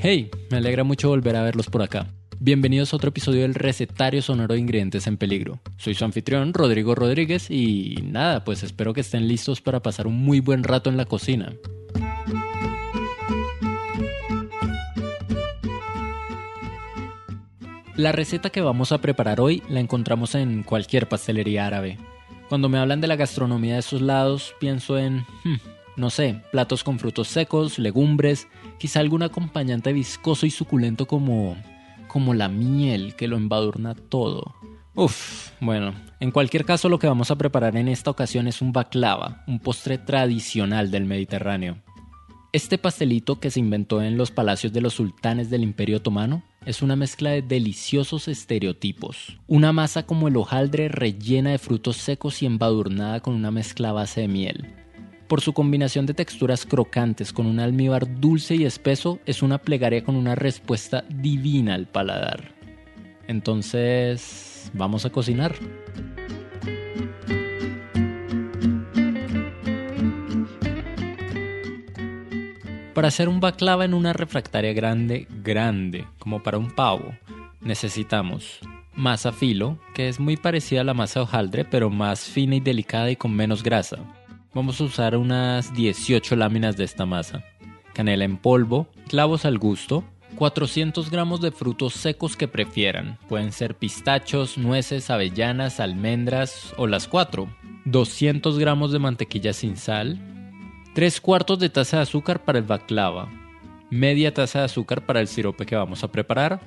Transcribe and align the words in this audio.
Hey, 0.00 0.30
me 0.48 0.58
alegra 0.58 0.84
mucho 0.84 1.08
volver 1.08 1.34
a 1.34 1.42
verlos 1.42 1.66
por 1.66 1.82
acá. 1.82 2.06
Bienvenidos 2.38 2.92
a 2.92 2.96
otro 2.96 3.08
episodio 3.08 3.42
del 3.42 3.54
recetario 3.54 4.22
sonoro 4.22 4.54
de 4.54 4.60
ingredientes 4.60 5.08
en 5.08 5.16
peligro. 5.16 5.58
Soy 5.76 5.94
su 5.94 6.04
anfitrión, 6.04 6.54
Rodrigo 6.54 6.94
Rodríguez, 6.94 7.50
y 7.50 7.96
nada, 8.04 8.44
pues 8.44 8.62
espero 8.62 8.94
que 8.94 9.00
estén 9.00 9.26
listos 9.26 9.60
para 9.60 9.82
pasar 9.82 10.06
un 10.06 10.14
muy 10.14 10.38
buen 10.38 10.62
rato 10.62 10.88
en 10.88 10.96
la 10.96 11.04
cocina. 11.04 11.52
La 17.96 18.12
receta 18.12 18.50
que 18.50 18.60
vamos 18.60 18.92
a 18.92 19.00
preparar 19.00 19.40
hoy 19.40 19.64
la 19.68 19.80
encontramos 19.80 20.36
en 20.36 20.62
cualquier 20.62 21.08
pastelería 21.08 21.66
árabe. 21.66 21.98
Cuando 22.48 22.68
me 22.68 22.78
hablan 22.78 23.00
de 23.00 23.08
la 23.08 23.16
gastronomía 23.16 23.74
de 23.74 23.80
esos 23.80 24.00
lados, 24.00 24.54
pienso 24.60 24.96
en, 24.96 25.26
hmm, 25.42 25.56
no 25.98 26.10
sé, 26.10 26.42
platos 26.52 26.84
con 26.84 26.98
frutos 26.98 27.28
secos, 27.28 27.78
legumbres, 27.78 28.48
quizá 28.78 29.00
algún 29.00 29.22
acompañante 29.22 29.92
viscoso 29.92 30.46
y 30.46 30.50
suculento 30.50 31.06
como 31.06 31.56
como 32.08 32.34
la 32.34 32.48
miel 32.48 33.14
que 33.14 33.28
lo 33.28 33.36
embadurna 33.36 33.94
todo. 33.94 34.54
Uf, 34.94 35.50
bueno, 35.60 35.94
en 36.18 36.32
cualquier 36.32 36.64
caso 36.64 36.88
lo 36.88 36.98
que 36.98 37.06
vamos 37.06 37.30
a 37.30 37.36
preparar 37.36 37.76
en 37.76 37.86
esta 37.86 38.10
ocasión 38.10 38.48
es 38.48 38.60
un 38.60 38.72
baklava, 38.72 39.44
un 39.46 39.60
postre 39.60 39.98
tradicional 39.98 40.90
del 40.90 41.04
Mediterráneo. 41.04 41.76
Este 42.50 42.78
pastelito 42.78 43.38
que 43.38 43.50
se 43.50 43.60
inventó 43.60 44.02
en 44.02 44.16
los 44.16 44.30
palacios 44.30 44.72
de 44.72 44.80
los 44.80 44.94
sultanes 44.94 45.50
del 45.50 45.62
Imperio 45.62 45.98
Otomano 45.98 46.42
es 46.64 46.82
una 46.82 46.96
mezcla 46.96 47.30
de 47.30 47.42
deliciosos 47.42 48.26
estereotipos. 48.26 49.38
Una 49.46 49.72
masa 49.72 50.04
como 50.04 50.28
el 50.28 50.36
hojaldre 50.36 50.88
rellena 50.88 51.50
de 51.50 51.58
frutos 51.58 51.98
secos 51.98 52.42
y 52.42 52.46
embadurnada 52.46 53.20
con 53.20 53.34
una 53.34 53.50
mezcla 53.50 53.92
base 53.92 54.22
de 54.22 54.28
miel. 54.28 54.77
Por 55.28 55.42
su 55.42 55.52
combinación 55.52 56.06
de 56.06 56.14
texturas 56.14 56.64
crocantes 56.64 57.34
con 57.34 57.44
un 57.44 57.60
almíbar 57.60 58.18
dulce 58.18 58.54
y 58.54 58.64
espeso, 58.64 59.20
es 59.26 59.42
una 59.42 59.58
plegaria 59.58 60.02
con 60.02 60.16
una 60.16 60.34
respuesta 60.34 61.04
divina 61.10 61.74
al 61.74 61.86
paladar. 61.86 62.54
Entonces, 63.26 64.70
vamos 64.72 65.04
a 65.04 65.10
cocinar. 65.10 65.54
Para 72.94 73.08
hacer 73.08 73.28
un 73.28 73.38
baklava 73.38 73.84
en 73.84 73.92
una 73.92 74.14
refractaria 74.14 74.72
grande, 74.72 75.28
grande, 75.44 76.06
como 76.18 76.42
para 76.42 76.56
un 76.56 76.70
pavo, 76.70 77.14
necesitamos 77.60 78.60
masa 78.94 79.30
filo, 79.30 79.78
que 79.94 80.08
es 80.08 80.18
muy 80.18 80.38
parecida 80.38 80.80
a 80.80 80.84
la 80.84 80.94
masa 80.94 81.20
hojaldre, 81.20 81.66
pero 81.66 81.90
más 81.90 82.24
fina 82.24 82.56
y 82.56 82.60
delicada 82.60 83.10
y 83.10 83.16
con 83.16 83.36
menos 83.36 83.62
grasa. 83.62 83.98
Vamos 84.54 84.80
a 84.80 84.84
usar 84.84 85.14
unas 85.16 85.74
18 85.74 86.34
láminas 86.34 86.76
de 86.76 86.84
esta 86.84 87.04
masa. 87.04 87.44
Canela 87.92 88.24
en 88.24 88.38
polvo, 88.38 88.88
clavos 89.06 89.44
al 89.44 89.58
gusto, 89.58 90.04
400 90.36 91.10
gramos 91.10 91.42
de 91.42 91.50
frutos 91.50 91.92
secos 91.92 92.36
que 92.36 92.48
prefieran. 92.48 93.18
Pueden 93.28 93.52
ser 93.52 93.74
pistachos, 93.74 94.56
nueces, 94.56 95.10
avellanas, 95.10 95.80
almendras 95.80 96.72
o 96.78 96.86
las 96.86 97.08
cuatro. 97.08 97.48
200 97.84 98.58
gramos 98.58 98.90
de 98.90 98.98
mantequilla 98.98 99.52
sin 99.52 99.76
sal, 99.76 100.18
3 100.94 101.20
cuartos 101.20 101.58
de 101.58 101.68
taza 101.68 101.98
de 101.98 102.02
azúcar 102.04 102.42
para 102.42 102.58
el 102.58 102.64
baklava, 102.64 103.28
media 103.90 104.32
taza 104.32 104.60
de 104.60 104.64
azúcar 104.66 105.04
para 105.04 105.20
el 105.20 105.28
sirope 105.28 105.66
que 105.66 105.76
vamos 105.76 106.04
a 106.04 106.12
preparar, 106.12 106.60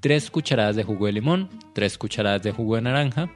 3 0.00 0.30
cucharadas 0.30 0.76
de 0.76 0.84
jugo 0.84 1.06
de 1.06 1.12
limón, 1.12 1.48
3 1.74 1.98
cucharadas 1.98 2.42
de 2.42 2.52
jugo 2.52 2.76
de 2.76 2.82
naranja, 2.82 3.30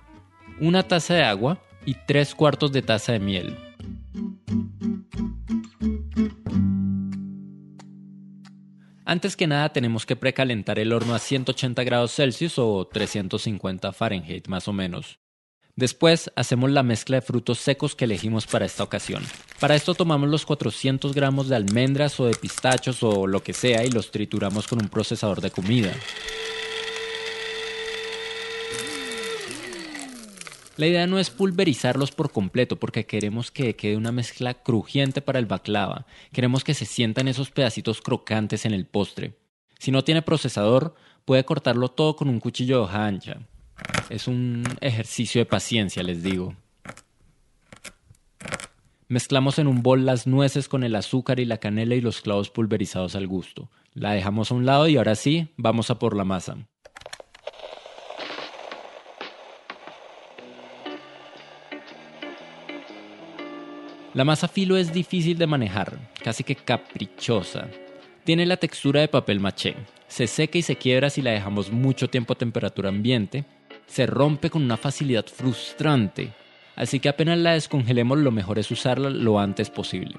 una 0.61 0.83
taza 0.83 1.15
de 1.15 1.23
agua 1.23 1.61
y 1.87 1.95
3 1.95 2.35
cuartos 2.35 2.73
de 2.73 2.83
taza 2.83 3.13
de 3.13 3.21
miel. 3.21 3.57
Antes 9.09 9.37
que 9.37 9.47
nada 9.47 9.69
tenemos 9.69 10.05
que 10.05 10.17
precalentar 10.17 10.81
el 10.81 10.93
horno 10.93 11.15
a 11.15 11.21
180 11.21 11.85
grados 11.85 12.13
Celsius 12.13 12.59
o 12.59 12.87
350 12.93 13.93
Fahrenheit 13.93 14.49
más 14.49 14.67
o 14.67 14.73
menos. 14.73 15.21
Después 15.77 16.33
hacemos 16.35 16.71
la 16.71 16.83
mezcla 16.83 17.19
de 17.19 17.21
frutos 17.21 17.59
secos 17.59 17.95
que 17.95 18.07
elegimos 18.07 18.47
para 18.47 18.65
esta 18.65 18.83
ocasión. 18.83 19.23
Para 19.61 19.77
esto 19.77 19.95
tomamos 19.95 20.29
los 20.29 20.45
400 20.45 21.15
gramos 21.15 21.49
de 21.49 21.57
almendras 21.57 22.19
o 22.19 22.27
de 22.27 22.35
pistachos 22.35 23.03
o 23.03 23.27
lo 23.27 23.43
que 23.43 23.53
sea 23.53 23.85
y 23.85 23.91
los 23.91 24.11
trituramos 24.11 24.67
con 24.67 24.81
un 24.83 24.89
procesador 24.89 25.41
de 25.41 25.51
comida. 25.51 25.93
La 30.77 30.87
idea 30.87 31.07
no 31.07 31.19
es 31.19 31.31
pulverizarlos 31.31 32.13
por 32.13 32.31
completo 32.31 32.77
porque 32.77 33.07
queremos 33.07 33.51
que 33.51 33.77
quede 33.77 33.97
una 33.97 34.13
mezcla 34.13 34.53
crujiente 34.53 35.23
para 35.23 35.39
el 35.39 35.47
baklava. 35.47 36.07
Queremos 36.33 36.65
que 36.65 36.75
se 36.75 36.85
sientan 36.85 37.29
esos 37.29 37.51
pedacitos 37.51 38.03
crocantes 38.03 38.67
en 38.67 38.75
el 38.75 38.85
postre. 38.85 39.39
Si 39.79 39.91
no 39.91 40.05
tiene 40.05 40.21
procesador, 40.21 40.95
puede 41.25 41.45
cortarlo 41.45 41.89
todo 41.89 42.15
con 42.15 42.29
un 42.29 42.41
cuchillo 42.41 42.77
de 42.77 42.83
hoja 42.83 43.07
ancha. 43.07 43.41
Es 44.11 44.29
un 44.29 44.65
ejercicio 44.83 45.41
de 45.41 45.47
paciencia, 45.47 46.03
les 46.03 46.23
digo. 46.23 46.55
Mezclamos 49.09 49.59
en 49.59 49.69
un 49.69 49.83
bol 49.83 50.05
las 50.05 50.27
nueces 50.27 50.69
con 50.69 50.85
el 50.85 50.95
azúcar 50.95 51.41
y 51.41 51.47
la 51.47 51.59
canela 51.59 51.95
y 51.95 52.03
los 52.03 52.21
clavos 52.21 52.51
pulverizados 52.51 53.17
al 53.17 53.27
gusto. 53.27 53.71
La 53.95 54.13
dejamos 54.13 54.51
a 54.51 54.55
un 54.55 54.67
lado 54.67 54.89
y 54.89 54.99
ahora 54.99 55.15
sí, 55.15 55.49
vamos 55.57 55.91
a 55.91 55.99
por 55.99 56.15
la 56.15 56.25
masa. 56.25 56.67
La 64.17 64.25
masa 64.25 64.49
filo 64.49 64.77
es 64.77 64.93
difícil 64.93 65.39
de 65.39 65.47
manejar, 65.47 65.99
casi 66.25 66.43
que 66.43 66.57
caprichosa. 66.57 67.69
Tiene 68.25 68.47
la 68.47 68.57
textura 68.57 69.03
de 69.03 69.09
papel 69.09 69.39
maché. 69.39 69.77
Se 70.09 70.27
seca 70.27 70.57
y 70.57 70.63
se 70.63 70.77
quiebra 70.77 71.11
si 71.11 71.23
la 71.23 71.33
dejamos 71.33 71.71
mucho 71.71 72.09
tiempo 72.09 72.33
a 72.33 72.39
temperatura 72.39 72.89
ambiente 72.89 73.45
se 73.87 74.07
rompe 74.07 74.51
con 74.51 74.63
una 74.63 74.77
facilidad 74.77 75.27
frustrante, 75.27 76.33
así 76.77 77.01
que 77.01 77.09
apenas 77.09 77.39
la 77.39 77.53
descongelemos 77.53 78.19
lo 78.19 78.31
mejor 78.31 78.59
es 78.59 78.71
usarla 78.71 79.11
lo 79.11 79.39
antes 79.39 79.71
posible. 79.71 80.17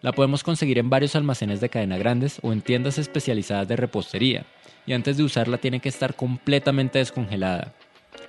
La 0.00 0.12
podemos 0.12 0.42
conseguir 0.42 0.78
en 0.78 0.90
varios 0.90 1.14
almacenes 1.14 1.60
de 1.60 1.68
cadena 1.68 1.98
grandes 1.98 2.38
o 2.42 2.52
en 2.52 2.62
tiendas 2.62 2.98
especializadas 2.98 3.68
de 3.68 3.76
repostería, 3.76 4.46
y 4.86 4.94
antes 4.94 5.16
de 5.16 5.22
usarla 5.22 5.58
tiene 5.58 5.80
que 5.80 5.88
estar 5.88 6.14
completamente 6.14 6.98
descongelada. 6.98 7.74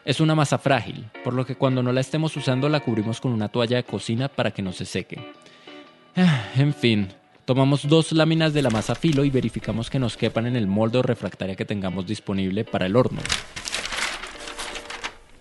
Es 0.05 0.19
una 0.19 0.35
masa 0.35 0.57
frágil, 0.57 1.05
por 1.23 1.33
lo 1.33 1.45
que 1.45 1.55
cuando 1.55 1.81
no 1.81 1.93
la 1.93 2.01
estemos 2.01 2.35
usando 2.35 2.67
la 2.67 2.81
cubrimos 2.81 3.21
con 3.21 3.31
una 3.31 3.47
toalla 3.47 3.77
de 3.77 3.85
cocina 3.85 4.27
para 4.27 4.51
que 4.51 4.61
no 4.61 4.73
se 4.73 4.85
seque. 4.85 5.31
En 6.57 6.73
fin, 6.73 7.07
tomamos 7.45 7.87
dos 7.87 8.11
láminas 8.11 8.53
de 8.53 8.61
la 8.61 8.69
masa 8.69 8.95
filo 8.95 9.23
y 9.23 9.29
verificamos 9.29 9.89
que 9.89 9.99
nos 9.99 10.17
quepan 10.17 10.45
en 10.45 10.57
el 10.57 10.67
molde 10.67 10.97
o 10.97 11.01
refractaria 11.01 11.55
que 11.55 11.63
tengamos 11.63 12.05
disponible 12.05 12.65
para 12.65 12.85
el 12.85 12.97
horno. 12.97 13.21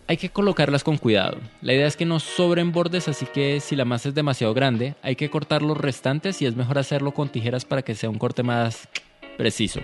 Hay 0.06 0.16
que 0.16 0.30
colocarlas 0.30 0.84
con 0.84 0.96
cuidado. 0.96 1.38
La 1.60 1.72
idea 1.72 1.86
es 1.86 1.96
que 1.96 2.04
no 2.04 2.20
sobren 2.20 2.70
bordes, 2.70 3.08
así 3.08 3.26
que 3.26 3.60
si 3.60 3.74
la 3.74 3.84
masa 3.84 4.10
es 4.10 4.14
demasiado 4.14 4.54
grande, 4.54 4.94
hay 5.02 5.16
que 5.16 5.30
cortar 5.30 5.62
los 5.62 5.76
restantes 5.76 6.40
y 6.40 6.46
es 6.46 6.54
mejor 6.54 6.78
hacerlo 6.78 7.12
con 7.12 7.30
tijeras 7.30 7.64
para 7.64 7.82
que 7.82 7.94
sea 7.94 8.10
un 8.10 8.18
corte 8.18 8.42
más 8.42 8.88
preciso. 9.36 9.80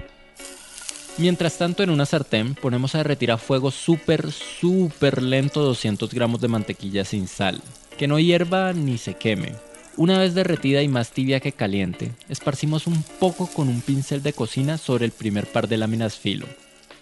Mientras 1.18 1.58
tanto, 1.58 1.82
en 1.82 1.90
una 1.90 2.06
sartén 2.06 2.54
ponemos 2.54 2.94
a 2.94 2.98
derretir 2.98 3.32
a 3.32 3.38
fuego 3.38 3.72
súper, 3.72 4.30
súper 4.30 5.20
lento 5.20 5.62
200 5.62 6.14
gramos 6.14 6.40
de 6.40 6.46
mantequilla 6.46 7.04
sin 7.04 7.26
sal, 7.26 7.60
que 7.98 8.06
no 8.06 8.20
hierva 8.20 8.72
ni 8.72 8.98
se 8.98 9.14
queme. 9.14 9.56
Una 9.96 10.16
vez 10.20 10.34
derretida 10.34 10.80
y 10.80 10.86
más 10.86 11.10
tibia 11.10 11.40
que 11.40 11.50
caliente, 11.50 12.12
esparcimos 12.28 12.86
un 12.86 13.02
poco 13.18 13.48
con 13.48 13.68
un 13.68 13.80
pincel 13.80 14.22
de 14.22 14.32
cocina 14.32 14.78
sobre 14.78 15.06
el 15.06 15.10
primer 15.10 15.48
par 15.48 15.66
de 15.66 15.76
láminas 15.76 16.16
filo. 16.16 16.46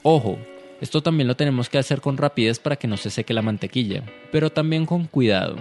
Ojo, 0.03 0.39
esto 0.81 1.03
también 1.03 1.29
lo 1.29 1.37
tenemos 1.37 1.69
que 1.69 1.77
hacer 1.77 2.01
con 2.01 2.17
rapidez 2.17 2.59
para 2.59 2.77
que 2.77 2.89
no 2.89 2.97
se 2.97 3.11
seque 3.11 3.35
la 3.35 3.43
mantequilla, 3.43 4.03
pero 4.33 4.51
también 4.51 4.87
con 4.87 5.05
cuidado. 5.05 5.57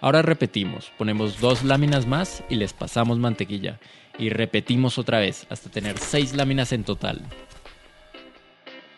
Ahora 0.00 0.22
repetimos, 0.22 0.90
ponemos 0.96 1.40
dos 1.40 1.62
láminas 1.62 2.06
más 2.06 2.42
y 2.48 2.54
les 2.54 2.72
pasamos 2.72 3.18
mantequilla. 3.18 3.78
Y 4.18 4.30
repetimos 4.30 4.96
otra 4.96 5.18
vez 5.18 5.46
hasta 5.50 5.70
tener 5.70 5.98
seis 5.98 6.34
láminas 6.34 6.72
en 6.72 6.84
total. 6.84 7.20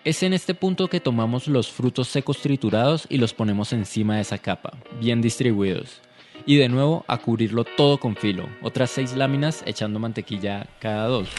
Es 0.05 0.23
en 0.23 0.35
este 0.35 0.55
punto 0.55 0.89
que 0.89 1.01
tomamos 1.01 1.49
los 1.49 1.73
frutos 1.73 2.09
secos 2.09 2.43
triturados 2.43 3.06
y 3.09 3.17
los 3.17 3.33
ponemos 3.33 3.73
encima 3.73 4.17
de 4.17 4.21
esa 4.21 4.37
capa, 4.37 4.77
bien 5.01 5.23
distribuidos. 5.23 6.03
y 6.45 6.56
de 6.56 6.69
nuevo 6.69 7.06
a 7.09 7.17
cubrirlo 7.17 7.65
todo 7.65 7.99
con 7.99 8.17
filo, 8.17 8.47
otras 8.61 8.91
seis 8.91 9.17
láminas 9.17 9.62
echando 9.65 9.99
mantequilla 9.99 10.67
cada 10.79 11.06
dos. 11.06 11.31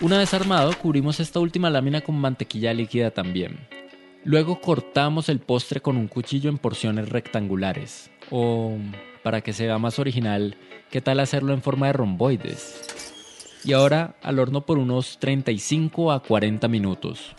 Una 0.00 0.16
vez 0.16 0.32
armado, 0.32 0.72
cubrimos 0.78 1.20
esta 1.20 1.38
última 1.38 1.68
lámina 1.68 2.00
con 2.00 2.18
mantequilla 2.18 2.72
líquida 2.72 3.10
también. 3.10 3.58
Luego 4.24 4.62
cortamos 4.62 5.28
el 5.28 5.40
postre 5.40 5.82
con 5.82 5.98
un 5.98 6.08
cuchillo 6.08 6.48
en 6.48 6.56
porciones 6.56 7.10
rectangulares. 7.10 8.10
O, 8.30 8.78
para 9.22 9.42
que 9.42 9.52
se 9.52 9.66
vea 9.66 9.76
más 9.76 9.98
original, 9.98 10.56
¿qué 10.90 11.02
tal 11.02 11.20
hacerlo 11.20 11.52
en 11.52 11.60
forma 11.60 11.88
de 11.88 11.92
romboides? 11.92 12.86
Y 13.64 13.74
ahora 13.74 14.16
al 14.22 14.38
horno 14.38 14.64
por 14.64 14.78
unos 14.78 15.18
35 15.18 16.10
a 16.10 16.22
40 16.22 16.66
minutos. 16.68 17.34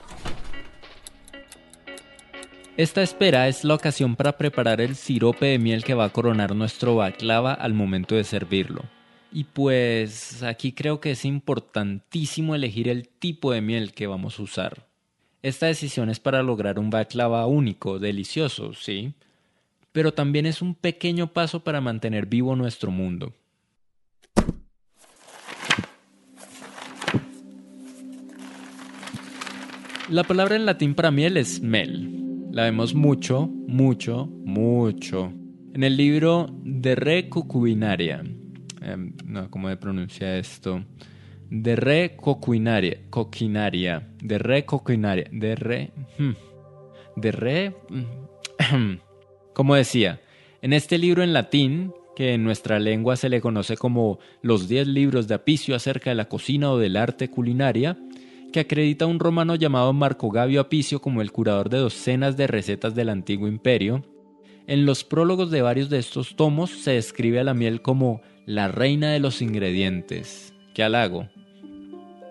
Esta 2.82 3.04
espera 3.04 3.48
es 3.48 3.64
la 3.64 3.76
ocasión 3.76 4.16
para 4.16 4.40
preparar 4.40 4.82
el 4.82 4.96
sirope 4.96 5.46
de 5.46 5.60
miel 5.60 5.84
que 5.84 5.94
va 5.94 6.06
a 6.06 6.10
coronar 6.10 6.56
nuestro 6.56 6.96
baklava 6.96 7.54
al 7.54 7.76
momento 7.76 8.16
de 8.16 8.24
servirlo. 8.24 8.86
Y 9.32 9.44
pues 9.44 10.42
aquí 10.42 10.72
creo 10.72 11.00
que 11.00 11.12
es 11.12 11.24
importantísimo 11.24 12.56
elegir 12.56 12.90
el 12.90 13.08
tipo 13.08 13.52
de 13.52 13.62
miel 13.62 13.94
que 13.94 14.08
vamos 14.08 14.40
a 14.40 14.42
usar. 14.42 14.88
Esta 15.44 15.68
decisión 15.68 16.10
es 16.10 16.20
para 16.20 16.42
lograr 16.42 16.80
un 16.80 16.90
baklava 16.90 17.46
único, 17.46 18.00
delicioso, 18.00 18.74
sí, 18.74 19.14
pero 19.92 20.12
también 20.16 20.48
es 20.48 20.64
un 20.64 20.74
pequeño 20.74 21.28
paso 21.28 21.64
para 21.64 21.82
mantener 21.82 22.26
vivo 22.26 22.56
nuestro 22.56 22.90
mundo. 22.90 23.32
La 30.10 30.24
palabra 30.24 30.56
en 30.56 30.66
latín 30.66 30.96
para 30.96 31.12
miel 31.12 31.38
es 31.38 31.62
mel, 31.62 32.21
la 32.52 32.64
vemos 32.64 32.94
mucho, 32.94 33.48
mucho, 33.48 34.28
mucho. 34.44 35.32
En 35.74 35.84
el 35.84 35.96
libro 35.96 36.48
De 36.64 36.96
Re 36.96 37.30
Cocuinaria. 37.30 38.24
Em, 38.82 39.14
no, 39.26 39.50
¿cómo 39.50 39.70
se 39.70 39.78
pronuncia 39.78 40.38
esto? 40.38 40.84
De 41.50 41.78
Re 41.78 42.18
Coquinaria. 42.18 43.00
Coquinaria. 43.10 44.06
De 44.22 44.38
Re 44.38 44.66
Coquinaria. 44.66 45.28
De 45.32 45.56
Re. 45.56 45.92
Hmm, 46.18 46.34
de 47.16 47.32
Re. 47.32 47.76
Hmm, 47.90 48.96
como 49.54 49.76
decía, 49.76 50.20
en 50.62 50.74
este 50.74 50.98
libro 50.98 51.24
en 51.24 51.32
latín, 51.32 51.94
que 52.18 52.34
en 52.34 52.44
nuestra 52.44 52.80
lengua 52.80 53.16
se 53.16 53.30
le 53.30 53.40
conoce 53.40 53.78
como 53.78 54.20
los 54.42 54.68
10 54.68 54.88
libros 54.88 55.30
de 55.30 55.36
Apicio 55.36 55.74
acerca 55.74 56.10
de 56.10 56.16
la 56.16 56.28
cocina 56.28 56.70
o 56.70 56.78
del 56.78 56.98
arte 56.98 57.30
culinaria, 57.30 57.98
que 58.52 58.60
acredita 58.60 59.06
a 59.06 59.08
un 59.08 59.20
romano 59.20 59.56
llamado 59.56 59.94
Marco 59.94 60.30
Gabio 60.30 60.62
Apicio 60.62 61.02
como 61.02 61.22
el 61.22 61.32
curador 61.32 61.70
de 61.70 61.80
docenas 61.80 62.38
de 62.38 62.48
recetas 62.48 62.94
del 62.94 63.10
antiguo 63.10 63.48
imperio. 63.48 64.04
En 64.68 64.86
los 64.86 65.04
prólogos 65.04 65.50
de 65.50 65.62
varios 65.62 65.90
de 65.90 65.98
estos 65.98 66.36
tomos 66.36 66.70
se 66.70 66.92
describe 66.92 67.40
a 67.40 67.44
la 67.44 67.54
miel 67.54 67.82
como 67.82 68.22
la 68.46 68.68
reina 68.68 69.12
de 69.12 69.20
los 69.20 69.42
ingredientes. 69.42 70.54
¡Qué 70.74 70.84
halago! 70.84 71.28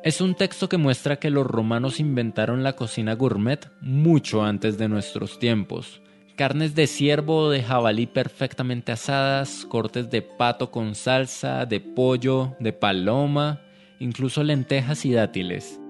Es 0.04 0.20
un 0.20 0.34
texto 0.34 0.68
que 0.68 0.78
muestra 0.78 1.18
que 1.18 1.30
los 1.30 1.46
romanos 1.46 2.00
inventaron 2.00 2.62
la 2.62 2.74
cocina 2.74 3.14
gourmet 3.14 3.70
mucho 3.80 4.42
antes 4.42 4.78
de 4.78 4.88
nuestros 4.88 5.38
tiempos. 5.38 6.00
Carnes 6.36 6.74
de 6.74 6.86
ciervo 6.86 7.36
o 7.36 7.50
de 7.50 7.62
jabalí 7.62 8.06
perfectamente 8.06 8.92
asadas, 8.92 9.66
cortes 9.68 10.10
de 10.10 10.22
pato 10.22 10.70
con 10.70 10.94
salsa, 10.94 11.66
de 11.66 11.80
pollo, 11.80 12.56
de 12.60 12.72
paloma, 12.72 13.60
incluso 13.98 14.42
lentejas 14.42 15.04
y 15.04 15.12
dátiles 15.12 15.80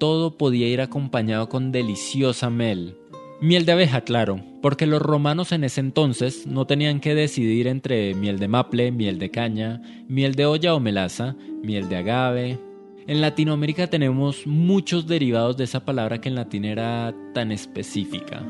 todo 0.00 0.36
podía 0.36 0.66
ir 0.66 0.80
acompañado 0.80 1.48
con 1.48 1.70
deliciosa 1.70 2.50
mel. 2.50 2.96
Miel 3.40 3.66
de 3.66 3.72
abeja, 3.72 4.00
claro, 4.00 4.42
porque 4.62 4.86
los 4.86 5.00
romanos 5.00 5.52
en 5.52 5.62
ese 5.62 5.80
entonces 5.80 6.46
no 6.46 6.66
tenían 6.66 7.00
que 7.00 7.14
decidir 7.14 7.68
entre 7.68 8.14
miel 8.14 8.38
de 8.38 8.48
maple, 8.48 8.90
miel 8.92 9.18
de 9.18 9.30
caña, 9.30 9.80
miel 10.08 10.34
de 10.34 10.46
olla 10.46 10.74
o 10.74 10.80
melaza, 10.80 11.36
miel 11.62 11.88
de 11.88 11.96
agave. 11.96 12.58
En 13.06 13.20
Latinoamérica 13.20 13.88
tenemos 13.88 14.46
muchos 14.46 15.06
derivados 15.06 15.56
de 15.56 15.64
esa 15.64 15.84
palabra 15.84 16.20
que 16.20 16.30
en 16.30 16.34
latín 16.34 16.64
era 16.64 17.14
tan 17.34 17.52
específica. 17.52 18.42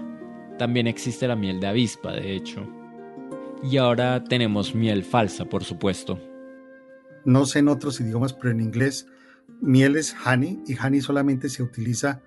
También 0.56 0.86
existe 0.86 1.26
la 1.26 1.36
miel 1.36 1.58
de 1.58 1.66
avispa, 1.66 2.12
de 2.12 2.36
hecho. 2.36 2.66
Y 3.62 3.76
ahora 3.76 4.22
tenemos 4.22 4.74
miel 4.74 5.02
falsa, 5.02 5.44
por 5.44 5.64
supuesto. 5.64 6.18
No 7.24 7.44
sé 7.44 7.58
en 7.58 7.68
otros 7.68 8.00
idiomas, 8.00 8.32
pero 8.32 8.52
en 8.52 8.60
inglés 8.60 9.06
miel 9.60 9.96
es 9.96 10.14
honey 10.24 10.62
y 10.66 10.76
honey 10.78 11.00
solamente 11.00 11.48
se 11.48 11.62
utiliza 11.62 12.22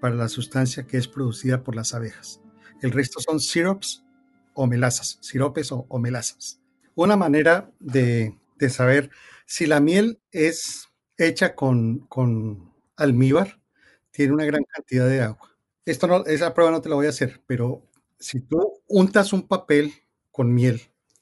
para 0.00 0.14
la 0.14 0.28
sustancia 0.28 0.86
que 0.86 0.98
es 0.98 1.08
producida 1.08 1.62
por 1.62 1.74
las 1.74 1.94
abejas. 1.94 2.40
El 2.80 2.92
resto 2.92 3.20
son 3.20 3.40
syrups 3.40 4.04
o 4.54 4.66
melazas, 4.66 5.18
siropes 5.20 5.70
o, 5.72 5.86
melazas. 5.98 6.60
Una 6.94 7.16
manera 7.16 7.70
de, 7.78 8.38
saber 8.70 9.10
si 9.44 9.66
la 9.66 9.80
miel 9.80 10.20
es 10.32 10.88
hecha 11.18 11.54
con, 11.54 12.00
con, 12.06 12.72
almíbar, 12.96 13.60
tiene 14.10 14.32
una 14.32 14.46
gran 14.46 14.64
cantidad 14.64 15.06
de 15.06 15.20
agua. 15.20 15.54
Esto 15.84 16.06
no, 16.06 16.24
esa 16.24 16.54
prueba 16.54 16.70
no 16.70 16.80
te 16.80 16.88
la 16.88 16.94
voy 16.94 17.06
a 17.06 17.10
hacer, 17.10 17.42
pero 17.46 17.86
si 18.18 18.40
tú 18.40 18.80
untas 18.88 19.34
un 19.34 19.46
papel 19.46 19.92
con 20.32 20.54
miel 20.54 20.80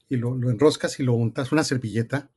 y 0.08 0.16
lo, 0.16 0.36
lo 0.36 0.50
enroscas 0.50 1.00
y 1.00 1.02
lo 1.02 1.14
untas 1.14 1.50
una 1.50 1.64
servilleta 1.64 2.30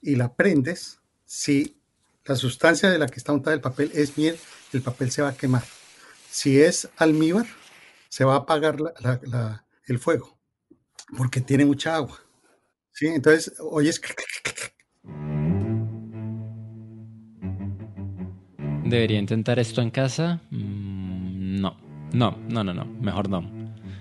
y 0.00 0.16
la 0.16 0.34
prendes, 0.34 1.00
si 1.24 1.81
la 2.24 2.36
sustancia 2.36 2.90
de 2.90 2.98
la 2.98 3.06
que 3.06 3.16
está 3.16 3.32
untada 3.32 3.54
el 3.54 3.60
papel 3.60 3.90
es 3.94 4.16
miel, 4.16 4.38
el 4.72 4.82
papel 4.82 5.10
se 5.10 5.22
va 5.22 5.30
a 5.30 5.36
quemar. 5.36 5.64
Si 6.30 6.60
es 6.60 6.88
almíbar, 6.96 7.46
se 8.08 8.24
va 8.24 8.34
a 8.34 8.38
apagar 8.38 8.76
el 9.86 9.98
fuego, 9.98 10.38
porque 11.16 11.40
tiene 11.40 11.64
mucha 11.64 11.96
agua. 11.96 12.18
¿Sí? 12.92 13.06
Entonces, 13.06 13.54
oyes... 13.58 14.00
¿Debería 18.84 19.18
intentar 19.18 19.58
esto 19.58 19.80
en 19.80 19.90
casa? 19.90 20.42
Mm, 20.50 21.60
no, 21.60 21.76
no, 22.12 22.38
no, 22.48 22.62
no, 22.62 22.74
no, 22.74 22.84
mejor 22.84 23.30
no. 23.30 23.50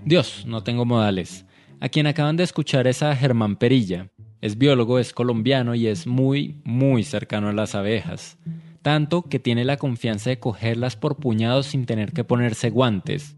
Dios, 0.04 0.44
no 0.46 0.64
tengo 0.64 0.86
modales. 0.86 1.46
A 1.80 1.90
quien 1.90 2.08
acaban 2.08 2.36
de 2.36 2.44
escuchar 2.44 2.88
es 2.88 3.02
a 3.02 3.16
Germán 3.16 3.56
Perilla, 3.56 4.12
es 4.42 4.58
biólogo, 4.58 5.00
es 5.00 5.14
colombiano 5.14 5.76
y 5.76 5.88
es 5.88 6.08
muy, 6.08 6.60
muy 6.64 7.04
cercano 7.04 7.50
a 7.50 7.54
las 7.54 7.76
abejas. 7.76 8.38
Tanto 8.82 9.22
que 9.22 9.40
tiene 9.40 9.64
la 9.64 9.78
confianza 9.78 10.32
de 10.32 10.40
cogerlas 10.40 10.96
por 10.96 11.18
puñados 11.18 11.68
sin 11.68 11.86
tener 11.86 12.12
que 12.12 12.24
ponerse 12.24 12.72
guantes. 12.72 13.38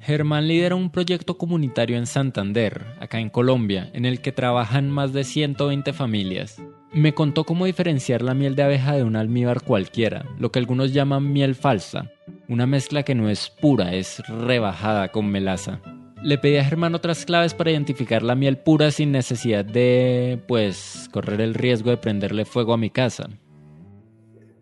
Germán 0.00 0.48
lidera 0.48 0.74
un 0.74 0.90
proyecto 0.90 1.38
comunitario 1.38 1.96
en 1.96 2.06
Santander, 2.06 2.86
acá 3.00 3.20
en 3.20 3.30
Colombia, 3.30 3.90
en 3.92 4.06
el 4.06 4.20
que 4.20 4.32
trabajan 4.32 4.90
más 4.90 5.12
de 5.12 5.24
120 5.24 5.92
familias. 5.92 6.60
Me 6.92 7.14
contó 7.14 7.44
cómo 7.44 7.66
diferenciar 7.66 8.22
la 8.22 8.34
miel 8.34 8.56
de 8.56 8.64
abeja 8.64 8.96
de 8.96 9.04
un 9.04 9.14
almíbar 9.14 9.62
cualquiera, 9.62 10.24
lo 10.38 10.50
que 10.50 10.58
algunos 10.58 10.92
llaman 10.92 11.32
miel 11.32 11.54
falsa, 11.54 12.10
una 12.48 12.66
mezcla 12.66 13.04
que 13.04 13.14
no 13.14 13.28
es 13.28 13.50
pura, 13.50 13.94
es 13.94 14.26
rebajada 14.26 15.12
con 15.12 15.26
melaza. 15.26 15.80
Le 16.22 16.36
pedí 16.36 16.58
a 16.58 16.64
Germán 16.64 16.94
otras 16.94 17.24
claves 17.24 17.54
para 17.54 17.70
identificar 17.70 18.22
la 18.22 18.34
miel 18.34 18.58
pura 18.58 18.90
sin 18.90 19.10
necesidad 19.10 19.64
de, 19.64 20.42
pues, 20.46 21.08
correr 21.12 21.40
el 21.40 21.54
riesgo 21.54 21.90
de 21.90 21.96
prenderle 21.96 22.44
fuego 22.44 22.74
a 22.74 22.76
mi 22.76 22.90
casa. 22.90 23.30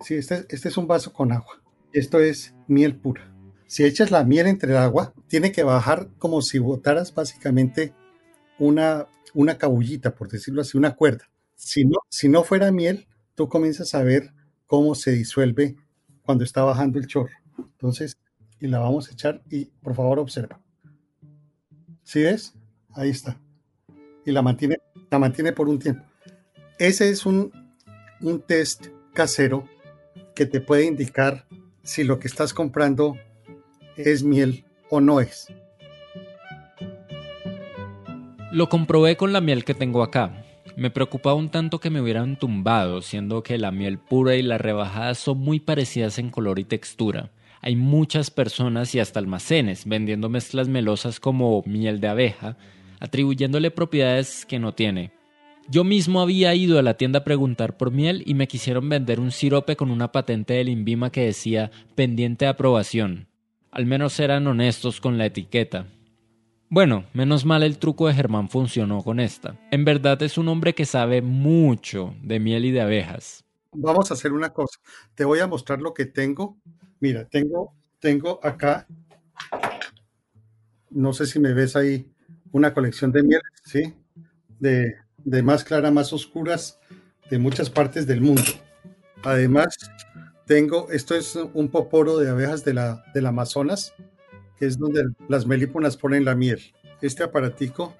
Sí, 0.00 0.14
este, 0.14 0.46
este 0.50 0.68
es 0.68 0.76
un 0.76 0.86
vaso 0.86 1.12
con 1.12 1.32
agua. 1.32 1.60
Esto 1.92 2.20
es 2.20 2.54
miel 2.68 2.94
pura. 2.94 3.34
Si 3.66 3.84
echas 3.84 4.12
la 4.12 4.22
miel 4.22 4.46
entre 4.46 4.70
el 4.70 4.76
agua, 4.76 5.12
tiene 5.26 5.50
que 5.50 5.64
bajar 5.64 6.10
como 6.18 6.42
si 6.42 6.60
botaras 6.60 7.12
básicamente 7.12 7.92
una, 8.60 9.08
una 9.34 9.58
cabullita, 9.58 10.14
por 10.14 10.28
decirlo 10.28 10.62
así, 10.62 10.78
una 10.78 10.94
cuerda. 10.94 11.28
Si 11.56 11.84
no, 11.84 11.98
si 12.08 12.28
no 12.28 12.44
fuera 12.44 12.70
miel, 12.70 13.08
tú 13.34 13.48
comienzas 13.48 13.96
a 13.96 14.04
ver 14.04 14.32
cómo 14.66 14.94
se 14.94 15.10
disuelve 15.10 15.74
cuando 16.22 16.44
está 16.44 16.62
bajando 16.62 17.00
el 17.00 17.08
chorro. 17.08 17.34
Entonces, 17.58 18.16
y 18.60 18.68
la 18.68 18.78
vamos 18.78 19.08
a 19.08 19.12
echar 19.12 19.42
y 19.50 19.66
por 19.82 19.96
favor 19.96 20.20
observa. 20.20 20.60
¿Sí 22.08 22.22
ves? 22.22 22.54
Ahí 22.94 23.10
está. 23.10 23.38
Y 24.24 24.32
la 24.32 24.40
mantiene, 24.40 24.78
la 25.10 25.18
mantiene 25.18 25.52
por 25.52 25.68
un 25.68 25.78
tiempo. 25.78 26.06
Ese 26.78 27.10
es 27.10 27.26
un, 27.26 27.52
un 28.22 28.40
test 28.40 28.86
casero 29.12 29.68
que 30.34 30.46
te 30.46 30.62
puede 30.62 30.86
indicar 30.86 31.44
si 31.82 32.04
lo 32.04 32.18
que 32.18 32.26
estás 32.26 32.54
comprando 32.54 33.18
es 33.98 34.22
miel 34.22 34.64
o 34.88 35.02
no 35.02 35.20
es. 35.20 35.48
Lo 38.52 38.70
comprobé 38.70 39.18
con 39.18 39.34
la 39.34 39.42
miel 39.42 39.66
que 39.66 39.74
tengo 39.74 40.02
acá. 40.02 40.46
Me 40.78 40.90
preocupaba 40.90 41.36
un 41.36 41.50
tanto 41.50 41.78
que 41.78 41.90
me 41.90 42.00
hubieran 42.00 42.38
tumbado, 42.38 43.02
siendo 43.02 43.42
que 43.42 43.58
la 43.58 43.70
miel 43.70 43.98
pura 43.98 44.34
y 44.34 44.40
la 44.40 44.56
rebajada 44.56 45.14
son 45.14 45.40
muy 45.40 45.60
parecidas 45.60 46.18
en 46.18 46.30
color 46.30 46.58
y 46.58 46.64
textura 46.64 47.32
hay 47.60 47.76
muchas 47.76 48.30
personas 48.30 48.94
y 48.94 49.00
hasta 49.00 49.18
almacenes 49.18 49.86
vendiendo 49.86 50.28
mezclas 50.28 50.68
melosas 50.68 51.20
como 51.20 51.62
miel 51.66 52.00
de 52.00 52.08
abeja, 52.08 52.56
atribuyéndole 53.00 53.70
propiedades 53.70 54.46
que 54.46 54.58
no 54.58 54.74
tiene. 54.74 55.12
Yo 55.70 55.84
mismo 55.84 56.22
había 56.22 56.54
ido 56.54 56.78
a 56.78 56.82
la 56.82 56.94
tienda 56.94 57.18
a 57.18 57.24
preguntar 57.24 57.76
por 57.76 57.90
miel 57.90 58.22
y 58.24 58.32
me 58.34 58.48
quisieron 58.48 58.88
vender 58.88 59.20
un 59.20 59.30
sirope 59.30 59.76
con 59.76 59.90
una 59.90 60.12
patente 60.12 60.54
del 60.54 60.70
Inbima 60.70 61.10
que 61.10 61.26
decía 61.26 61.70
pendiente 61.94 62.46
de 62.46 62.50
aprobación. 62.50 63.28
Al 63.70 63.84
menos 63.84 64.18
eran 64.18 64.46
honestos 64.46 65.00
con 65.00 65.18
la 65.18 65.26
etiqueta. 65.26 65.86
Bueno, 66.70 67.04
menos 67.12 67.44
mal 67.44 67.62
el 67.62 67.78
truco 67.78 68.08
de 68.08 68.14
Germán 68.14 68.48
funcionó 68.48 69.02
con 69.02 69.20
esta. 69.20 69.58
En 69.70 69.84
verdad 69.84 70.22
es 70.22 70.38
un 70.38 70.48
hombre 70.48 70.74
que 70.74 70.86
sabe 70.86 71.20
mucho 71.20 72.14
de 72.22 72.40
miel 72.40 72.64
y 72.64 72.70
de 72.70 72.80
abejas. 72.80 73.44
Vamos 73.72 74.10
a 74.10 74.14
hacer 74.14 74.32
una 74.32 74.50
cosa. 74.50 74.78
Te 75.14 75.24
voy 75.24 75.40
a 75.40 75.46
mostrar 75.46 75.80
lo 75.80 75.92
que 75.92 76.06
tengo. 76.06 76.58
Mira, 77.00 77.24
tengo, 77.28 77.74
tengo 78.00 78.38
acá, 78.42 78.86
no 80.90 81.12
sé 81.12 81.26
si 81.26 81.38
me 81.38 81.52
ves 81.52 81.76
ahí, 81.76 82.10
una 82.52 82.72
colección 82.72 83.12
de 83.12 83.22
miel, 83.22 83.40
¿sí? 83.64 83.94
De, 84.58 84.96
de 85.24 85.42
más 85.42 85.64
clara, 85.64 85.90
más 85.90 86.12
oscuras, 86.12 86.78
de 87.30 87.38
muchas 87.38 87.70
partes 87.70 88.06
del 88.06 88.20
mundo. 88.20 88.42
Además, 89.22 89.76
tengo, 90.46 90.90
esto 90.90 91.14
es 91.14 91.36
un 91.36 91.68
poporo 91.68 92.18
de 92.18 92.30
abejas 92.30 92.64
de 92.64 92.74
la, 92.74 93.04
del 93.14 93.26
Amazonas, 93.26 93.94
que 94.58 94.66
es 94.66 94.78
donde 94.78 95.04
las 95.28 95.46
melíponas 95.46 95.96
ponen 95.96 96.24
la 96.24 96.34
miel. 96.34 96.60
Este 97.02 97.22
aparatico 97.22 97.94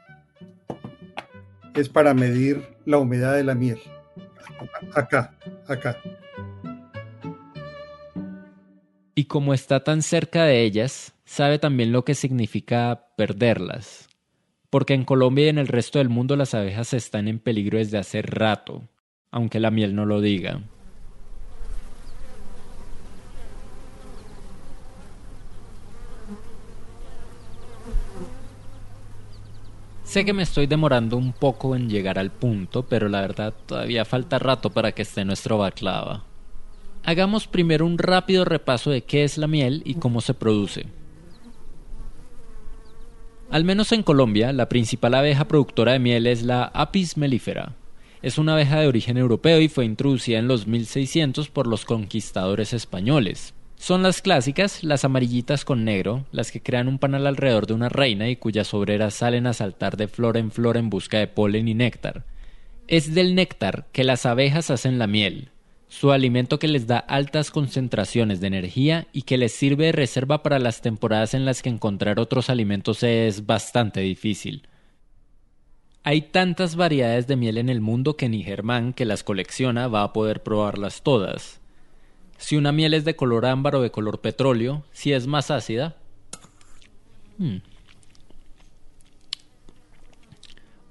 es 1.75 1.89
para 1.89 2.15
medir 2.15 2.67
la 2.85 2.99
humedad 2.99 3.35
de 3.35 3.45
la 3.45 3.55
miel. 3.55 3.79
Acá, 4.95 5.35
acá. 5.67 5.97
Y 9.19 9.25
como 9.25 9.53
está 9.53 9.83
tan 9.83 10.03
cerca 10.03 10.45
de 10.45 10.63
ellas, 10.63 11.13
sabe 11.25 11.59
también 11.59 11.91
lo 11.91 12.05
que 12.05 12.15
significa 12.15 13.09
perderlas. 13.17 14.09
Porque 14.71 14.95
en 14.95 15.05
Colombia 15.05 15.47
y 15.47 15.49
en 15.49 15.59
el 15.59 15.67
resto 15.67 15.99
del 15.99 16.09
mundo 16.09 16.37
las 16.37 16.55
abejas 16.55 16.95
están 16.95 17.27
en 17.27 17.41
peligro 17.41 17.79
desde 17.79 17.99
hace 17.99 18.23
rato, 18.23 18.85
aunque 19.33 19.59
la 19.59 19.73
miel 19.73 19.97
no 19.97 20.07
lo 20.07 20.21
diga. 20.21 20.61
Sé 30.05 30.25
que 30.25 30.33
me 30.33 30.45
estoy 30.45 30.69
demorando 30.69 31.17
un 31.17 31.33
poco 31.33 31.75
en 31.75 31.91
llegar 31.91 32.21
al 32.21 32.31
punto, 32.31 32.85
pero 32.87 33.09
la 33.09 33.23
verdad 33.23 33.53
todavía 33.67 34.05
falta 34.05 34.39
rato 34.39 34.71
para 34.71 34.93
que 34.93 35.03
esté 35.03 35.25
nuestro 35.25 35.59
baklava. 35.59 36.23
Hagamos 37.09 37.47
primero 37.47 37.87
un 37.87 37.97
rápido 37.97 38.45
repaso 38.45 38.91
de 38.91 39.01
qué 39.01 39.25
es 39.25 39.39
la 39.39 39.47
miel 39.47 39.81
y 39.87 39.95
cómo 39.95 40.21
se 40.21 40.35
produce. 40.35 40.85
Al 43.51 43.65
menos 43.65 43.93
en 43.93 44.03
Colombia, 44.03 44.53
la 44.53 44.69
principal 44.69 45.15
abeja 45.15 45.49
productora 45.49 45.93
de 45.93 46.01
miel 46.01 46.27
es 46.27 46.43
la 46.43 46.65
Apis 46.65 47.17
mellifera. 47.17 47.73
Es 48.21 48.37
una 48.37 48.53
abeja 48.53 48.79
de 48.79 48.89
origen 48.89 49.17
europeo 49.17 49.59
y 49.59 49.71
fue 49.71 49.87
introducida 49.87 50.39
en 50.39 50.49
los 50.49 50.67
1600 50.67 51.49
por 51.49 51.67
los 51.67 51.87
conquistadores 51.87 52.75
españoles. 52.75 53.55
Son 53.77 54.03
las 54.03 54.21
clásicas, 54.21 54.85
las 54.85 55.07
amarillitas 55.07 55.65
con 55.65 55.87
negro, 55.87 56.27
las 56.31 56.53
que 56.53 56.61
crean 56.61 56.89
un 56.89 56.99
panal 56.99 57.27
alrededor 57.27 57.67
de 57.67 57.73
una 57.73 57.89
reina 57.89 58.29
y 58.29 58.37
cuyas 58.37 58.75
obreras 58.75 59.15
salen 59.15 59.47
a 59.47 59.55
saltar 59.55 59.97
de 59.97 60.09
flor 60.09 60.37
en 60.37 60.51
flor 60.51 60.77
en 60.77 60.91
busca 60.91 61.17
de 61.17 61.27
polen 61.27 61.69
y 61.69 61.75
néctar. 61.75 62.27
Es 62.87 63.15
del 63.15 63.35
néctar 63.35 63.87
que 63.93 64.05
las 64.05 64.27
abejas 64.27 64.71
hacen 64.71 64.99
la 64.99 65.07
miel, 65.07 65.53
su 65.89 66.13
alimento 66.13 66.59
que 66.59 66.69
les 66.69 66.87
da 66.87 66.99
altas 66.99 67.51
concentraciones 67.51 68.41
de 68.41 68.47
energía 68.47 69.09
y 69.13 69.23
que 69.23 69.39
les 69.39 69.53
sirve 69.53 69.87
de 69.87 69.93
reserva 69.93 70.43
para 70.43 70.59
las 70.59 70.83
temporadas 70.83 71.35
en 71.35 71.45
las 71.45 71.63
que 71.63 71.71
encontrar 71.71 72.21
otros 72.21 72.51
alimentos 72.51 73.03
es 73.03 73.47
bastante 73.47 74.01
difícil. 74.01 74.69
Hay 76.05 76.23
tantas 76.23 76.77
variedades 76.77 77.27
de 77.27 77.37
miel 77.37 77.59
en 77.59 77.69
el 77.69 77.81
mundo 77.81 78.17
que 78.17 78.29
ni 78.29 78.43
Germán, 78.43 78.93
que 78.93 79.05
las 79.05 79.25
colecciona, 79.25 79.89
va 79.89 80.03
a 80.03 80.13
poder 80.13 80.43
probarlas 80.43 81.03
todas. 81.03 81.61
Si 82.37 82.57
una 82.57 82.71
miel 82.71 82.95
es 82.95 83.05
de 83.05 83.17
color 83.17 83.47
ámbar 83.47 83.75
o 83.77 83.83
de 83.83 83.91
color 83.91 84.21
petróleo, 84.21 84.85
si 84.93 85.13
es 85.13 85.27
más 85.27 85.51
ácida. 85.51 85.97
Hmm, 87.37 87.59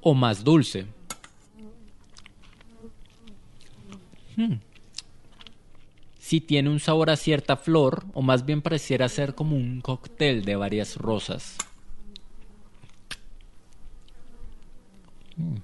o 0.01 0.13
más 0.13 0.44
dulce. 0.44 0.86
Hmm, 4.36 4.56
si 6.27 6.41
tiene 6.41 6.69
un 6.69 6.81
sabor 6.81 7.10
a 7.10 7.15
cierta 7.15 7.55
flor, 7.55 8.03
o 8.13 8.22
más 8.22 8.46
bien 8.46 8.62
pareciera 8.62 9.07
ser 9.07 9.34
como 9.34 9.55
un 9.55 9.79
cóctel 9.79 10.43
de 10.43 10.57
varias 10.57 10.98
rosas. 10.98 11.55
Hmm. 15.38 15.60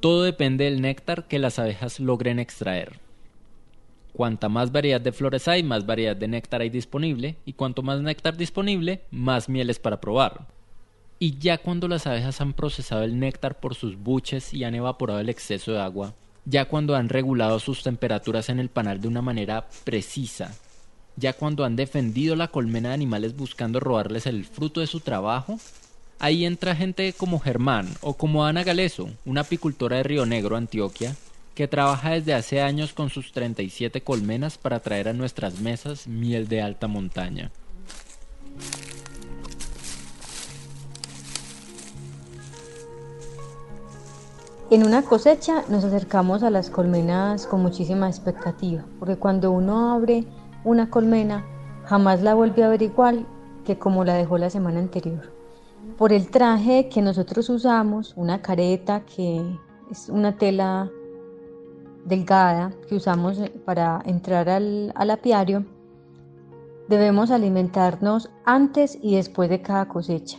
Todo 0.00 0.22
depende 0.22 0.64
del 0.64 0.80
néctar 0.80 1.28
que 1.28 1.38
las 1.38 1.58
abejas 1.58 2.00
logren 2.00 2.38
extraer. 2.38 3.00
Cuanta 4.14 4.48
más 4.48 4.72
variedad 4.72 5.02
de 5.02 5.12
flores 5.12 5.46
hay, 5.46 5.62
más 5.62 5.84
variedad 5.84 6.16
de 6.16 6.28
néctar 6.28 6.62
hay 6.62 6.70
disponible, 6.70 7.36
y 7.44 7.52
cuanto 7.52 7.82
más 7.82 8.00
néctar 8.00 8.34
disponible, 8.34 9.02
más 9.10 9.50
mieles 9.50 9.78
para 9.78 10.00
probar. 10.00 10.46
Y 11.18 11.36
ya 11.38 11.58
cuando 11.58 11.86
las 11.86 12.06
abejas 12.06 12.40
han 12.40 12.54
procesado 12.54 13.02
el 13.02 13.20
néctar 13.20 13.60
por 13.60 13.74
sus 13.74 13.98
buches 13.98 14.54
y 14.54 14.64
han 14.64 14.74
evaporado 14.74 15.20
el 15.20 15.28
exceso 15.28 15.72
de 15.72 15.80
agua, 15.80 16.14
ya 16.48 16.64
cuando 16.64 16.96
han 16.96 17.10
regulado 17.10 17.60
sus 17.60 17.82
temperaturas 17.82 18.48
en 18.48 18.58
el 18.58 18.70
panal 18.70 19.00
de 19.00 19.08
una 19.08 19.20
manera 19.20 19.68
precisa, 19.84 20.54
ya 21.16 21.34
cuando 21.34 21.64
han 21.64 21.76
defendido 21.76 22.36
la 22.36 22.48
colmena 22.48 22.88
de 22.88 22.94
animales 22.94 23.36
buscando 23.36 23.80
robarles 23.80 24.26
el 24.26 24.44
fruto 24.44 24.80
de 24.80 24.86
su 24.86 25.00
trabajo, 25.00 25.58
ahí 26.18 26.46
entra 26.46 26.74
gente 26.74 27.12
como 27.12 27.38
Germán 27.38 27.88
o 28.00 28.14
como 28.14 28.46
Ana 28.46 28.64
Galeso, 28.64 29.10
una 29.26 29.42
apicultora 29.42 29.98
de 29.98 30.04
Río 30.04 30.24
Negro, 30.24 30.56
Antioquia, 30.56 31.14
que 31.54 31.68
trabaja 31.68 32.12
desde 32.12 32.34
hace 32.34 32.62
años 32.62 32.92
con 32.92 33.10
sus 33.10 33.32
37 33.32 34.00
colmenas 34.00 34.56
para 34.56 34.80
traer 34.80 35.08
a 35.08 35.12
nuestras 35.12 35.60
mesas 35.60 36.06
miel 36.06 36.48
de 36.48 36.62
alta 36.62 36.86
montaña. 36.86 37.50
En 44.70 44.84
una 44.84 45.00
cosecha 45.00 45.64
nos 45.70 45.82
acercamos 45.82 46.42
a 46.42 46.50
las 46.50 46.68
colmenas 46.68 47.46
con 47.46 47.62
muchísima 47.62 48.06
expectativa, 48.06 48.84
porque 48.98 49.16
cuando 49.16 49.50
uno 49.50 49.92
abre 49.92 50.26
una 50.62 50.90
colmena 50.90 51.42
jamás 51.86 52.20
la 52.22 52.34
vuelve 52.34 52.64
a 52.64 52.68
ver 52.68 52.82
igual 52.82 53.26
que 53.64 53.78
como 53.78 54.04
la 54.04 54.12
dejó 54.12 54.36
la 54.36 54.50
semana 54.50 54.80
anterior. 54.80 55.32
Por 55.96 56.12
el 56.12 56.28
traje 56.28 56.90
que 56.90 57.00
nosotros 57.00 57.48
usamos, 57.48 58.12
una 58.14 58.42
careta 58.42 59.06
que 59.06 59.58
es 59.90 60.10
una 60.10 60.36
tela 60.36 60.90
delgada 62.04 62.70
que 62.90 62.96
usamos 62.96 63.40
para 63.64 64.02
entrar 64.04 64.50
al, 64.50 64.92
apiario, 65.10 65.64
debemos 66.88 67.30
alimentarnos 67.30 68.28
antes 68.44 68.98
y 69.00 69.16
después 69.16 69.48
de 69.48 69.62
cada 69.62 69.88
cosecha. 69.88 70.38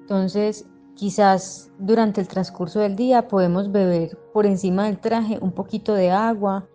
Entonces, 0.00 0.66
quizás 0.96 1.70
durante 1.78 2.20
el 2.20 2.28
transcurso 2.28 2.80
del 2.80 2.96
día 2.96 3.28
podemos 3.28 3.70
beber 3.70 4.18
por 4.32 4.46
encima 4.46 4.86
del 4.86 4.98
traje 4.98 5.38
un 5.40 5.52
poquito 5.52 5.94
de 5.94 6.10
agua, 6.10 6.66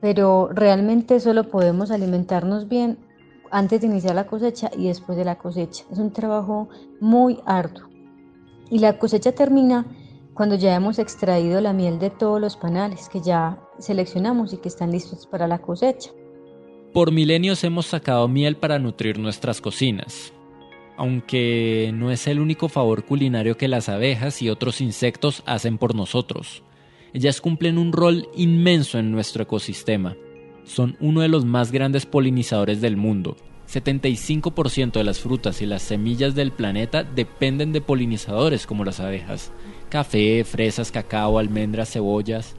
pero 0.00 0.50
realmente 0.52 1.20
solo 1.20 1.48
podemos 1.48 1.90
alimentarnos 1.90 2.68
bien 2.68 2.98
antes 3.50 3.80
de 3.80 3.86
iniciar 3.86 4.16
la 4.16 4.26
cosecha 4.26 4.70
y 4.76 4.88
después 4.88 5.16
de 5.16 5.24
la 5.24 5.38
cosecha. 5.38 5.84
Es 5.90 5.98
un 5.98 6.12
trabajo 6.12 6.68
muy 7.00 7.40
arduo. 7.46 7.88
Y 8.68 8.80
la 8.80 8.98
cosecha 8.98 9.32
termina 9.32 9.86
cuando 10.34 10.56
ya 10.56 10.74
hemos 10.74 10.98
extraído 10.98 11.60
la 11.60 11.72
miel 11.72 11.98
de 11.98 12.10
todos 12.10 12.40
los 12.40 12.56
panales 12.56 13.08
que 13.08 13.20
ya 13.20 13.58
seleccionamos 13.78 14.52
y 14.52 14.56
que 14.58 14.68
están 14.68 14.90
listos 14.90 15.26
para 15.26 15.46
la 15.46 15.60
cosecha. 15.60 16.10
Por 16.92 17.12
milenios 17.12 17.64
hemos 17.64 17.86
sacado 17.86 18.28
miel 18.28 18.56
para 18.56 18.78
nutrir 18.78 19.18
nuestras 19.18 19.60
cocinas, 19.60 20.32
aunque 20.96 21.90
no 21.94 22.10
es 22.10 22.26
el 22.26 22.40
único 22.40 22.68
favor 22.68 23.04
culinario 23.04 23.56
que 23.56 23.68
las 23.68 23.88
abejas 23.88 24.42
y 24.42 24.50
otros 24.50 24.80
insectos 24.80 25.42
hacen 25.46 25.78
por 25.78 25.94
nosotros. 25.94 26.62
Ellas 27.12 27.40
cumplen 27.40 27.78
un 27.78 27.92
rol 27.92 28.28
inmenso 28.34 28.98
en 28.98 29.10
nuestro 29.12 29.44
ecosistema. 29.44 30.16
Son 30.64 30.96
uno 31.00 31.20
de 31.20 31.28
los 31.28 31.44
más 31.44 31.72
grandes 31.72 32.06
polinizadores 32.06 32.80
del 32.80 32.96
mundo 32.96 33.36
75% 33.72 34.92
de 34.92 35.04
las 35.04 35.20
frutas 35.20 35.62
y 35.62 35.66
las 35.66 35.82
semillas 35.82 36.34
del 36.34 36.52
planeta 36.52 37.02
dependen 37.02 37.72
de 37.72 37.80
polinizadores 37.80 38.66
como 38.66 38.84
las 38.84 39.00
abejas. 39.00 39.52
Café, 39.88 40.44
fresas, 40.44 40.90
cacao, 40.90 41.38
almendras, 41.38 41.92
cebollas. 41.92 42.54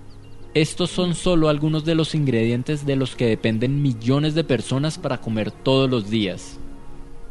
Estos 0.54 0.90
son 0.90 1.16
solo 1.16 1.50
algunos 1.50 1.84
de 1.86 1.96
los 1.96 2.16
ingredientes 2.16 2.86
de 2.86 2.96
los 2.96 3.16
que 3.16 3.28
dependen 3.28 3.82
millones 3.82 4.36
de 4.36 4.44
personas 4.44 4.98
para 4.98 5.20
comer 5.20 5.52
todos 5.52 5.90
los 5.90 6.10
días. 6.10 6.60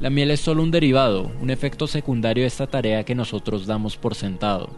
La 0.05 0.11
miel 0.11 0.31
es 0.33 0.41
solo 0.41 0.63
un 0.63 0.71
derivado, 0.71 1.33
un 1.41 1.49
efecto 1.49 1.87
secundario 1.87 2.43
de 2.43 2.49
esta 2.49 2.67
tarea 2.67 3.05
que 3.05 3.15
nosotros 3.15 3.65
damos 3.65 3.97
por 3.97 4.15
sentado. 4.15 4.69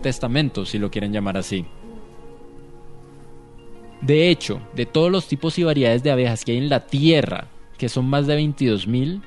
Testamento, 0.00 0.64
si 0.64 0.78
lo 0.78 0.92
quieren 0.92 1.12
llamar 1.12 1.36
así. 1.36 1.64
De 4.00 4.30
hecho, 4.30 4.60
de 4.76 4.86
todos 4.86 5.10
los 5.10 5.26
tipos 5.26 5.58
y 5.58 5.64
variedades 5.64 6.04
de 6.04 6.12
abejas 6.12 6.44
que 6.44 6.52
hay 6.52 6.58
en 6.58 6.68
la 6.68 6.86
Tierra, 6.86 7.48
que 7.78 7.88
son 7.88 8.06
más 8.06 8.28
de 8.28 8.38
22.000, 8.38 9.22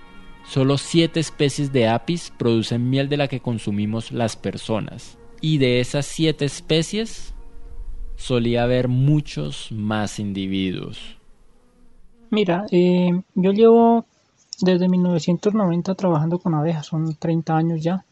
solo 0.48 0.78
7 0.78 1.20
especies 1.20 1.74
de 1.74 1.90
apis 1.90 2.32
producen 2.38 2.90
miel 2.90 3.10
de 3.10 3.18
la 3.18 3.28
que 3.28 3.42
consumimos 3.42 4.14
las 4.14 4.38
personas. 4.38 5.18
Y 5.42 5.58
de 5.58 5.82
esas 5.82 6.06
7 6.06 6.46
especies, 6.46 7.34
solía 8.16 8.64
haber 8.64 8.88
muchos 8.88 9.74
más 9.74 10.20
individuos. 10.20 11.18
Mira, 12.30 12.66
eh, 12.72 13.12
yo 13.36 13.52
llevo 13.52 14.06
desde 14.60 14.90
1990 14.90 15.96
trabajando 15.96 16.40
con 16.40 16.54
abejas, 16.54 16.88
son 16.88 17.16
30 17.16 17.56
años 17.56 17.82
ya, 17.82 18.06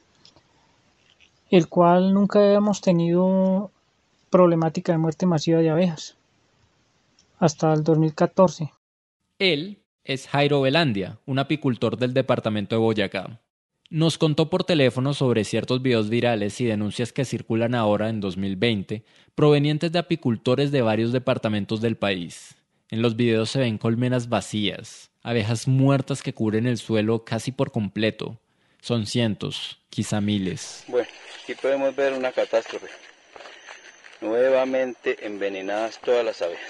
el 1.50 1.68
cual 1.68 2.14
nunca 2.14 2.40
habíamos 2.40 2.82
tenido 2.82 3.72
problemática 4.30 4.94
de 4.94 4.98
muerte 4.98 5.26
masiva 5.26 5.60
de 5.60 5.70
abejas, 5.70 6.16
hasta 7.40 7.74
el 7.74 7.84
2014. 7.84 8.72
Él 9.40 9.80
es 10.04 10.28
Jairo 10.28 10.62
Velandia, 10.62 11.20
un 11.26 11.40
apicultor 11.40 11.98
del 11.98 12.14
departamento 12.14 12.76
de 12.76 12.82
Boyacá. 12.82 13.40
Nos 13.90 14.18
contó 14.18 14.50
por 14.50 14.64
teléfono 14.64 15.14
sobre 15.14 15.44
ciertos 15.44 15.82
videos 15.82 16.10
virales 16.10 16.62
y 16.62 16.66
denuncias 16.66 17.12
que 17.12 17.26
circulan 17.26 17.76
ahora 17.76 18.08
en 18.08 18.22
2020, 18.22 19.04
provenientes 19.36 19.92
de 19.92 20.00
apicultores 20.00 20.72
de 20.72 20.82
varios 20.82 21.12
departamentos 21.12 21.82
del 21.82 21.98
país. 21.98 22.56
En 22.92 23.02
los 23.02 23.16
videos 23.16 23.50
se 23.50 23.60
ven 23.60 23.78
colmenas 23.78 24.28
vacías, 24.28 25.12
abejas 25.24 25.66
muertas 25.66 26.22
que 26.22 26.34
cubren 26.34 26.68
el 26.68 26.78
suelo 26.78 27.24
casi 27.24 27.54
por 27.54 27.72
completo. 27.72 28.38
Son 28.82 29.06
cientos, 29.06 29.80
quizá 29.90 30.20
miles. 30.20 30.84
Bueno, 30.90 31.08
aquí 31.42 31.56
podemos 31.56 31.96
ver 31.96 32.12
una 32.12 32.34
catástrofe. 32.34 32.88
Nuevamente 34.20 35.26
envenenadas 35.26 36.02
todas 36.02 36.26
las 36.26 36.42
abejas. 36.42 36.70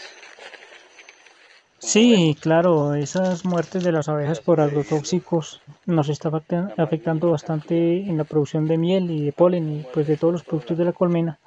Sí, 1.80 2.38
claro, 2.40 2.94
esas 2.94 3.44
muertes 3.44 3.84
de 3.84 3.92
las 3.92 4.08
abejas 4.08 4.42
por 4.42 4.62
agrotóxicos 4.62 5.60
nos 5.88 6.08
está 6.08 6.30
afectando 6.78 7.32
bastante 7.32 8.02
en 8.02 8.18
la 8.18 8.26
producción 8.26 8.68
de 8.68 8.78
miel 8.78 9.10
y 9.10 9.26
de 9.26 9.32
polen 9.32 9.80
y 9.80 9.84
pues 9.92 10.06
de 10.06 10.18
todos 10.18 10.34
los 10.34 10.44
productos 10.44 10.78
de 10.78 10.86
la 10.86 10.94
colmena, 10.94 11.40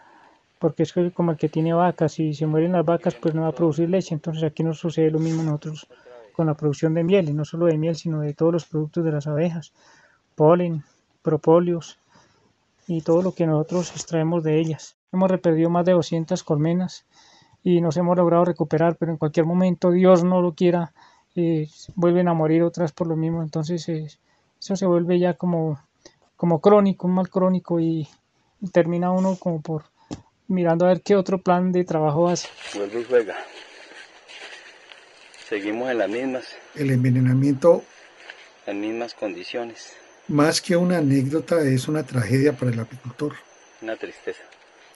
porque 0.65 0.85
es 0.85 0.95
como 1.13 1.33
el 1.33 1.37
que 1.37 1.51
tiene 1.51 1.75
vacas, 1.75 2.13
si 2.13 2.33
se 2.33 2.47
mueren 2.47 2.73
las 2.73 2.87
vacas 2.87 3.15
pues 3.17 3.35
no 3.35 3.43
va 3.43 3.49
a 3.49 3.53
producir 3.53 3.91
leche, 3.91 4.15
entonces 4.15 4.43
aquí 4.45 4.63
nos 4.63 4.79
sucede 4.79 5.11
lo 5.11 5.19
mismo 5.19 5.43
nosotros 5.43 5.87
con 6.33 6.47
la 6.47 6.55
producción 6.55 6.95
de 6.95 7.05
miel, 7.05 7.29
y 7.29 7.35
no 7.35 7.45
solo 7.45 7.67
de 7.67 7.77
miel, 7.77 7.97
sino 7.97 8.21
de 8.21 8.33
todos 8.33 8.51
los 8.51 8.65
productos 8.65 9.05
de 9.05 9.13
las 9.13 9.27
abejas, 9.27 9.75
polen, 10.35 10.83
propóleos 11.21 11.99
y 12.87 13.03
todo 13.03 13.21
lo 13.21 13.33
que 13.33 13.47
nosotros 13.47 13.91
extraemos 13.91 14.43
de 14.43 14.59
ellas. 14.59 14.97
Hemos 15.13 15.31
reperdido 15.31 15.69
más 15.69 15.85
de 15.85 15.93
200 15.93 16.43
colmenas 16.43 17.05
y 17.63 17.83
nos 17.83 17.99
hemos 17.99 18.17
logrado 18.17 18.47
recuperar, 18.47 18.97
pero 18.97 19.13
en 19.13 19.19
cualquier 19.19 19.45
momento, 19.45 19.91
Dios 19.91 20.25
no 20.25 20.41
lo 20.41 20.55
quiera, 20.55 20.95
eh, 21.37 21.69
vuelven 21.95 22.27
a 22.29 22.33
morir 22.33 22.63
otras 22.63 22.91
por 22.93 23.07
lo 23.07 23.17
mismo. 23.17 23.43
Entonces 23.43 23.87
eh, 23.91 24.07
eso 24.59 24.77
se 24.77 24.87
vuelve 24.87 25.19
ya 25.19 25.35
como, 25.35 25.79
como 26.37 26.63
crónico, 26.63 27.07
un 27.07 27.17
mal 27.17 27.29
crónico 27.29 27.81
y, 27.81 28.09
termina 28.73 29.11
uno 29.11 29.37
como 29.39 29.61
por 29.61 29.85
mirando 30.49 30.85
a 30.85 30.89
ver 30.89 31.03
qué 31.03 31.17
otro 31.17 31.39
plan 31.39 31.73
de 31.73 31.85
trabajo 31.85 32.29
hace. 32.29 32.49
Vuelve 32.75 33.01
y 33.01 33.05
juega. 33.05 33.37
Seguimos 35.49 35.91
en 35.91 35.99
las 35.99 36.09
mismas. 36.09 36.45
El 36.75 36.91
envenenamiento. 36.91 37.83
En 38.67 38.81
mismas 38.81 39.15
condiciones. 39.15 39.93
Más 40.29 40.61
que 40.61 40.77
una 40.77 40.99
anécdota, 40.99 41.61
es 41.61 41.87
una 41.87 42.03
tragedia 42.03 42.55
para 42.55 42.71
el 42.73 42.81
apicultor. 42.81 43.35
Una 43.83 43.97
tristeza. 43.97 44.43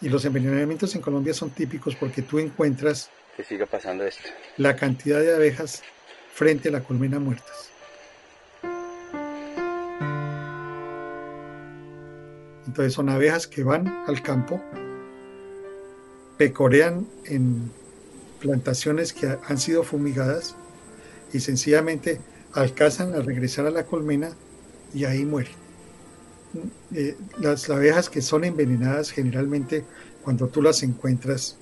Y 0.01 0.09
los 0.09 0.25
envenenamientos 0.25 0.95
en 0.95 1.03
Colombia 1.03 1.35
son 1.35 1.51
típicos 1.51 1.95
porque 1.97 2.23
tú 2.23 2.39
encuentras 2.39 3.11
que 3.37 3.45
siga 3.45 3.67
pasando 3.67 4.05
esto. 4.05 4.29
la 4.57 4.75
cantidad 4.75 5.21
de 5.21 5.35
abejas 5.35 5.83
frente 6.33 6.71
a 6.71 6.73
la 6.73 6.81
colmena 6.83 7.19
muertas. 7.19 7.71
Entonces 12.67 12.93
son 12.93 13.09
abejas 13.09 13.47
que 13.47 13.63
van 13.63 14.05
al 14.07 14.23
campo, 14.23 14.63
pecorean 16.39 17.07
en 17.25 17.71
plantaciones 18.41 19.13
que 19.13 19.37
han 19.47 19.59
sido 19.59 19.83
fumigadas 19.83 20.55
y 21.33 21.41
sencillamente 21.41 22.21
alcanzan 22.53 23.15
a 23.15 23.21
regresar 23.21 23.67
a 23.67 23.71
la 23.71 23.85
colmena 23.85 24.31
y 24.95 25.05
ahí 25.05 25.25
mueren. 25.25 25.53
Eh, 26.95 27.17
las 27.41 27.69
abejas 27.69 28.09
que 28.09 28.23
son 28.23 28.45
envenenadas 28.45 29.11
generalmente 29.11 29.85
cuando 30.23 30.49
tú 30.49 30.63
las 30.63 30.83
encuentras 30.83 31.59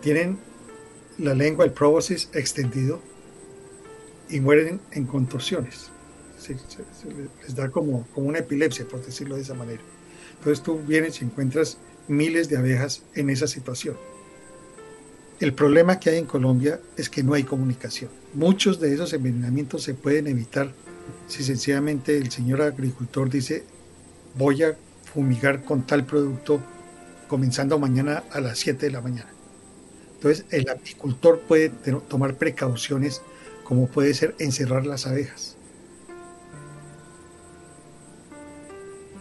tienen 0.00 0.38
la 1.18 1.34
lengua, 1.34 1.64
el 1.64 1.72
proboscis 1.72 2.28
extendido 2.32 3.00
y 4.28 4.40
mueren 4.40 4.80
en 4.92 5.06
contorsiones. 5.06 5.90
les 7.42 7.54
da 7.54 7.70
como, 7.70 8.06
como 8.14 8.28
una 8.28 8.38
epilepsia, 8.38 8.86
por 8.86 9.04
decirlo 9.04 9.36
de 9.36 9.42
esa 9.42 9.54
manera. 9.54 9.82
Entonces 10.38 10.62
tú 10.62 10.78
vienes 10.78 11.20
y 11.22 11.24
encuentras 11.24 11.78
miles 12.08 12.48
de 12.48 12.56
abejas 12.56 13.02
en 13.14 13.30
esa 13.30 13.46
situación. 13.46 13.96
El 15.38 15.52
problema 15.52 16.00
que 16.00 16.10
hay 16.10 16.18
en 16.18 16.26
Colombia 16.26 16.80
es 16.96 17.10
que 17.10 17.22
no 17.22 17.34
hay 17.34 17.44
comunicación. 17.44 18.10
Muchos 18.32 18.80
de 18.80 18.94
esos 18.94 19.12
envenenamientos 19.12 19.82
se 19.82 19.94
pueden 19.94 20.26
evitar 20.28 20.72
si 21.28 21.44
sencillamente 21.44 22.16
el 22.16 22.30
señor 22.30 22.62
agricultor 22.62 23.28
dice, 23.28 23.64
voy 24.36 24.62
a 24.62 24.76
fumigar 25.12 25.64
con 25.64 25.86
tal 25.86 26.04
producto 26.04 26.60
comenzando 27.28 27.78
mañana 27.78 28.24
a 28.30 28.40
las 28.40 28.58
7 28.58 28.86
de 28.86 28.92
la 28.92 29.00
mañana. 29.00 29.30
Entonces 30.14 30.46
el 30.50 30.68
apicultor 30.70 31.40
puede 31.40 31.68
tomar 32.08 32.36
precauciones 32.36 33.20
como 33.62 33.88
puede 33.88 34.14
ser 34.14 34.34
encerrar 34.38 34.86
las 34.86 35.06
abejas. 35.06 35.56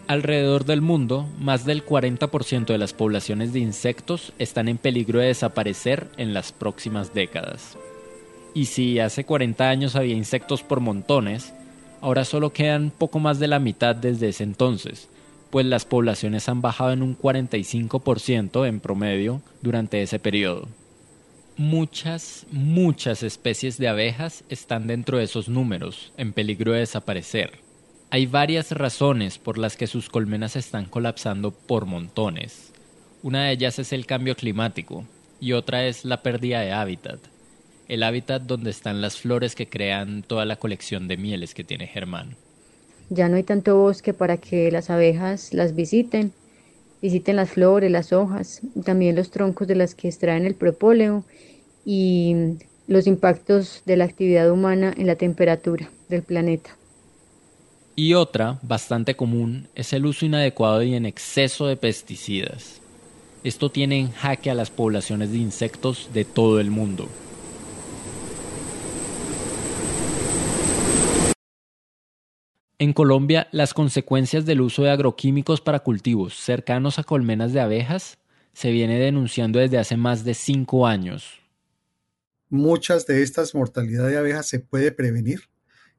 Alrededor 0.07 0.65
del 0.65 0.81
mundo, 0.81 1.27
más 1.39 1.65
del 1.65 1.85
40% 1.85 2.65
de 2.65 2.77
las 2.77 2.93
poblaciones 2.93 3.53
de 3.53 3.59
insectos 3.59 4.33
están 4.37 4.67
en 4.67 4.77
peligro 4.77 5.19
de 5.19 5.27
desaparecer 5.27 6.07
en 6.17 6.33
las 6.33 6.51
próximas 6.51 7.13
décadas. 7.13 7.77
Y 8.53 8.65
si 8.65 8.99
hace 8.99 9.25
40 9.25 9.67
años 9.67 9.95
había 9.95 10.15
insectos 10.15 10.63
por 10.63 10.79
montones, 10.79 11.53
Ahora 12.05 12.23
solo 12.23 12.53
quedan 12.53 12.91
poco 12.91 13.17
más 13.17 13.39
de 13.39 13.47
la 13.47 13.57
mitad 13.57 13.95
desde 13.95 14.29
ese 14.29 14.43
entonces, 14.43 15.09
pues 15.49 15.65
las 15.65 15.85
poblaciones 15.85 16.47
han 16.49 16.61
bajado 16.61 16.91
en 16.91 17.01
un 17.01 17.17
45% 17.17 18.67
en 18.67 18.79
promedio 18.79 19.41
durante 19.63 20.03
ese 20.03 20.19
periodo. 20.19 20.67
Muchas, 21.57 22.45
muchas 22.51 23.23
especies 23.23 23.79
de 23.79 23.87
abejas 23.87 24.43
están 24.49 24.85
dentro 24.85 25.17
de 25.17 25.23
esos 25.23 25.49
números, 25.49 26.11
en 26.15 26.31
peligro 26.31 26.73
de 26.73 26.81
desaparecer. 26.81 27.64
Hay 28.15 28.27
varias 28.27 28.71
razones 28.71 29.37
por 29.37 29.57
las 29.57 29.75
que 29.75 29.87
sus 29.87 30.07
colmenas 30.07 30.55
están 30.55 30.85
colapsando 30.85 31.51
por 31.51 31.85
montones. 31.85 32.71
Una 33.23 33.43
de 33.43 33.51
ellas 33.51 33.77
es 33.77 33.91
el 33.91 34.05
cambio 34.05 34.37
climático 34.37 35.03
y 35.41 35.51
otra 35.51 35.85
es 35.85 36.05
la 36.05 36.23
pérdida 36.23 36.61
de 36.61 36.71
hábitat 36.71 37.19
el 37.89 38.03
hábitat 38.03 38.43
donde 38.43 38.69
están 38.69 39.01
las 39.01 39.17
flores 39.17 39.53
que 39.53 39.67
crean 39.67 40.23
toda 40.23 40.45
la 40.45 40.55
colección 40.55 41.09
de 41.09 41.17
mieles 41.17 41.53
que 41.53 41.65
tiene 41.65 41.87
Germán. 41.87 42.37
Ya 43.09 43.27
no 43.27 43.35
hay 43.35 43.43
tanto 43.43 43.77
bosque 43.77 44.13
para 44.13 44.37
que 44.37 44.71
las 44.71 44.89
abejas 44.89 45.53
las 45.53 45.75
visiten, 45.75 46.31
visiten 47.01 47.35
las 47.35 47.49
flores, 47.49 47.91
las 47.91 48.13
hojas, 48.13 48.61
también 48.85 49.17
los 49.17 49.29
troncos 49.29 49.67
de 49.67 49.75
las 49.75 49.93
que 49.93 50.07
extraen 50.07 50.45
el 50.45 50.55
propóleo 50.55 51.25
y 51.83 52.55
los 52.87 53.07
impactos 53.07 53.83
de 53.85 53.97
la 53.97 54.05
actividad 54.05 54.49
humana 54.49 54.93
en 54.95 55.05
la 55.05 55.17
temperatura 55.17 55.89
del 56.07 56.23
planeta. 56.23 56.77
Y 57.97 58.13
otra, 58.13 58.59
bastante 58.61 59.15
común, 59.15 59.69
es 59.73 59.93
el 59.93 60.05
uso 60.05 60.25
inadecuado 60.25 60.83
y 60.83 60.95
en 60.95 61.05
exceso 61.05 61.67
de 61.67 61.77
pesticidas. 61.77 62.81
Esto 63.45 63.71
tiene 63.71 63.97
en 63.97 64.11
jaque 64.11 64.51
a 64.51 64.53
las 64.53 64.69
poblaciones 64.69 65.31
de 65.31 65.37
insectos 65.37 66.09
de 66.13 66.25
todo 66.25 66.59
el 66.59 66.71
mundo. 66.71 67.07
En 72.79 72.91
Colombia, 72.91 73.47
las 73.53 73.73
consecuencias 73.73 74.45
del 74.45 74.59
uso 74.59 74.83
de 74.83 74.91
agroquímicos 74.91 75.61
para 75.61 75.79
cultivos 75.79 76.33
cercanos 76.35 76.99
a 76.99 77.05
colmenas 77.05 77.53
de 77.53 77.61
abejas 77.61 78.17
se 78.51 78.71
viene 78.71 78.99
denunciando 78.99 79.59
desde 79.59 79.77
hace 79.77 79.95
más 79.95 80.25
de 80.25 80.33
cinco 80.33 80.85
años. 80.85 81.39
Muchas 82.49 83.07
de 83.07 83.23
estas 83.23 83.55
mortalidades 83.55 84.11
de 84.11 84.17
abejas 84.17 84.47
se 84.47 84.59
puede 84.59 84.91
prevenir 84.91 85.43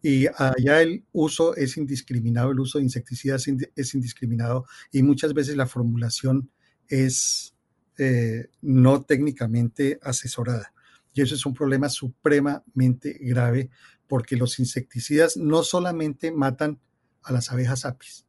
y 0.03 0.27
allá 0.27 0.83
el 0.83 1.05
uso 1.13 1.57
es 1.57 1.77
indiscriminado, 1.77 2.53
el 2.53 2.61
uso 2.61 2.79
de 2.79 2.85
insecticidas 2.85 3.47
es 3.75 3.95
indiscriminado 3.95 4.67
y 4.93 5.03
muchas 5.03 5.35
veces 5.35 5.57
la 5.57 5.67
formulación 5.67 6.51
es 6.89 7.55
eh, 7.99 8.49
no 8.61 9.03
técnicamente 9.03 9.99
asesorada. 10.03 10.73
Y 11.15 11.23
eso 11.23 11.35
es 11.35 11.47
un 11.47 11.55
problema 11.55 11.89
supremamente 11.89 13.19
grave 13.21 13.71
porque 14.07 14.37
los 14.37 14.59
insecticidas 14.59 15.37
no 15.37 15.63
solamente 15.63 16.31
matan 16.31 16.79
a 17.23 17.33
las 17.33 17.51
abejas 17.51 17.85
apis, 17.85 18.27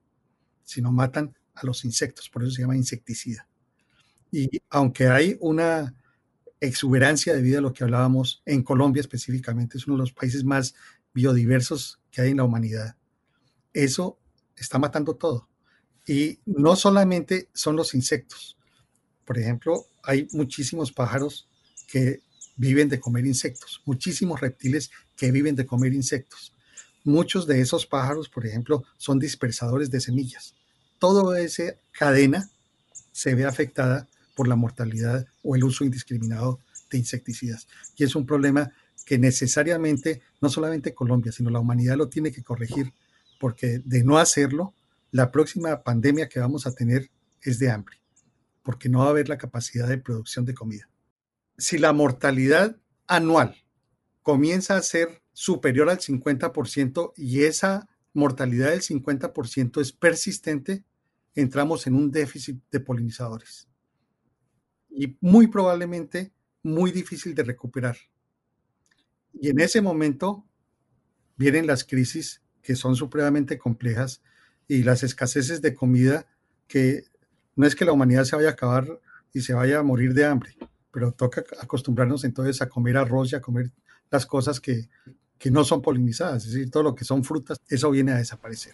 sino 0.64 0.92
matan 0.92 1.36
a 1.54 1.66
los 1.66 1.86
insectos, 1.86 2.30
por 2.30 2.44
eso 2.44 2.52
se 2.52 2.62
llama 2.62 2.78
insecticida. 2.78 3.48
Y 4.32 4.50
aunque 4.70 5.08
hay 5.08 5.38
una 5.42 5.94
exuberancia 6.60 7.36
debido 7.36 7.60
a 7.60 7.62
lo 7.62 7.74
que 7.74 7.84
hablábamos 7.84 8.42
en 8.46 8.64
Colombia 8.64 9.02
específicamente, 9.02 9.78
es 9.78 9.86
uno 9.88 9.98
de 9.98 10.02
los 10.02 10.14
países 10.14 10.44
más 10.44 10.74
biodiversos 11.18 11.98
que 12.12 12.22
hay 12.22 12.30
en 12.30 12.38
la 12.38 12.44
humanidad, 12.44 12.96
eso 13.74 14.20
está 14.56 14.78
matando 14.78 15.16
todo. 15.16 15.50
Y 16.06 16.38
no 16.46 16.76
solamente 16.76 17.50
son 17.54 17.76
los 17.76 17.96
insectos. 17.96 18.56
Por 19.26 19.40
ejemplo, 19.40 19.88
hay 20.04 20.28
muchísimos 20.32 20.92
pájaros 20.92 21.48
que 21.88 22.22
viven 22.56 22.88
de 22.88 23.00
comer 23.00 23.26
insectos, 23.26 23.82
muchísimos 23.86 24.40
reptiles 24.40 24.92
que 25.16 25.32
viven 25.32 25.56
de 25.56 25.66
comer 25.66 25.94
insectos. 25.94 26.54
muchos 27.04 27.48
de 27.48 27.62
esos 27.62 27.86
pájaros, 27.86 28.28
por 28.28 28.46
ejemplo, 28.46 28.84
son 28.98 29.18
dispersadores 29.18 29.90
de 29.90 30.02
semillas. 30.02 30.56
Toda 31.00 31.40
esa 31.40 31.76
cadena 31.94 32.50
se 33.14 33.34
ve 33.34 33.46
afectada 33.46 34.08
por 34.36 34.50
la 34.50 34.58
mortalidad 34.58 35.26
o 35.42 35.56
el 35.56 35.64
uso 35.64 35.86
indiscriminado 35.86 36.60
de 36.92 36.98
insecticidas. 36.98 37.66
Y 37.96 38.04
es 38.04 38.14
un 38.16 38.26
problema 38.26 38.74
que 39.06 39.18
necesariamente 39.18 40.22
no 40.42 40.50
solamente 40.50 40.94
Colombia, 40.94 41.32
sino 41.32 41.50
la 41.50 41.60
humanidad 41.60 41.98
lo 41.98 42.10
tiene 42.10 42.32
que 42.32 42.44
corregir, 42.44 42.94
porque 43.40 43.80
de 43.84 44.04
no 44.04 44.18
hacerlo, 44.18 44.74
la 45.12 45.32
próxima 45.32 45.84
pandemia 45.84 46.30
que 46.30 46.40
vamos 46.40 46.68
a 46.68 46.74
tener 46.74 47.10
es 47.42 47.60
de 47.60 47.72
hambre, 47.72 47.98
porque 48.64 48.90
no 48.90 49.00
va 49.00 49.08
a 49.08 49.10
haber 49.10 49.30
la 49.30 49.38
capacidad 49.38 49.88
de 49.88 49.98
producción 49.98 50.46
de 50.46 50.54
comida. 50.54 50.90
Si 51.58 51.78
la 51.78 51.94
mortalidad 51.94 52.78
anual 53.08 53.56
comienza 54.22 54.76
a 54.76 54.82
ser 54.82 55.22
superior 55.34 55.90
al 55.90 56.00
50% 56.00 57.14
y 57.16 57.44
esa 57.44 57.88
mortalidad 58.14 58.72
del 58.72 58.82
50% 58.82 59.82
es 59.82 59.92
persistente, 59.92 60.84
entramos 61.36 61.88
en 61.88 61.94
un 61.94 62.12
déficit 62.12 62.60
de 62.72 62.80
polinizadores. 62.80 63.68
Y 64.90 65.16
muy 65.22 65.48
probablemente 65.48 66.34
muy 66.64 66.92
difícil 66.92 67.34
de 67.34 67.44
recuperar. 67.44 67.98
Y 69.42 69.50
en 69.50 69.60
ese 69.60 69.82
momento 69.82 70.46
vienen 71.36 71.68
las 71.68 71.84
crisis 71.84 72.42
que 72.62 72.76
son 72.76 72.96
supremamente 72.96 73.58
complejas 73.58 74.22
y 74.68 74.84
las 74.84 75.04
escaseces 75.04 75.62
de 75.62 75.74
comida 75.74 76.28
que 76.68 77.06
no 77.56 77.66
es 77.66 77.76
que 77.76 77.86
la 77.86 77.94
humanidad 77.94 78.26
se 78.26 78.36
vaya 78.36 78.50
a 78.50 78.52
acabar 78.52 79.00
y 79.34 79.42
se 79.42 79.54
vaya 79.54 79.80
a 79.80 79.84
morir 79.84 80.14
de 80.14 80.26
hambre, 80.26 80.58
pero 80.92 81.12
toca 81.12 81.44
acostumbrarnos 81.62 82.24
entonces 82.24 82.62
a 82.62 82.70
comer 82.70 82.98
arroz 82.98 83.32
y 83.32 83.36
a 83.36 83.42
comer 83.42 83.72
las 84.12 84.26
cosas 84.26 84.60
que, 84.60 84.90
que 85.38 85.52
no 85.52 85.64
son 85.64 85.82
polinizadas, 85.82 86.46
es 86.46 86.54
decir, 86.54 86.72
todo 86.72 86.84
lo 86.84 86.96
que 86.96 87.06
son 87.06 87.24
frutas, 87.24 87.58
eso 87.70 87.92
viene 87.92 88.12
a 88.12 88.18
desaparecer. 88.18 88.74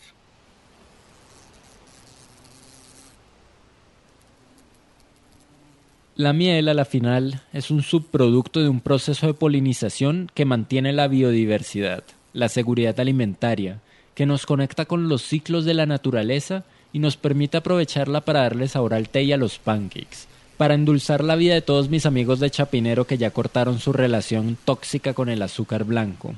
La 6.16 6.32
miel 6.32 6.70
a 6.70 6.76
la 6.76 6.86
final 6.86 7.42
es 7.54 7.72
un 7.72 7.82
subproducto 7.82 8.60
de 8.60 8.70
un 8.70 8.82
proceso 8.82 9.26
de 9.26 9.34
polinización 9.34 10.30
que 10.36 10.46
mantiene 10.46 10.94
la 10.94 11.08
biodiversidad, 11.08 12.04
la 12.34 12.50
seguridad 12.50 13.00
alimentaria, 13.00 13.80
que 14.14 14.28
nos 14.28 14.46
conecta 14.46 14.86
con 14.86 15.10
los 15.10 15.24
ciclos 15.24 15.66
de 15.66 15.74
la 15.74 15.88
naturaleza 15.88 16.66
y 16.92 17.00
nos 17.00 17.18
permite 17.18 17.58
aprovecharla 17.58 18.22
para 18.22 18.42
darle 18.42 18.68
sabor 18.68 18.94
al 18.94 19.10
té 19.10 19.24
y 19.24 19.32
a 19.32 19.38
los 19.38 19.58
pancakes, 19.58 20.28
para 20.56 20.76
endulzar 20.76 21.24
la 21.24 21.36
vida 21.36 21.56
de 21.56 21.64
todos 21.64 21.90
mis 21.90 22.06
amigos 22.06 22.40
de 22.40 22.52
Chapinero 22.52 23.08
que 23.08 23.18
ya 23.18 23.32
cortaron 23.32 23.80
su 23.80 23.92
relación 23.92 24.56
tóxica 24.66 25.16
con 25.16 25.30
el 25.30 25.42
azúcar 25.42 25.84
blanco, 25.84 26.36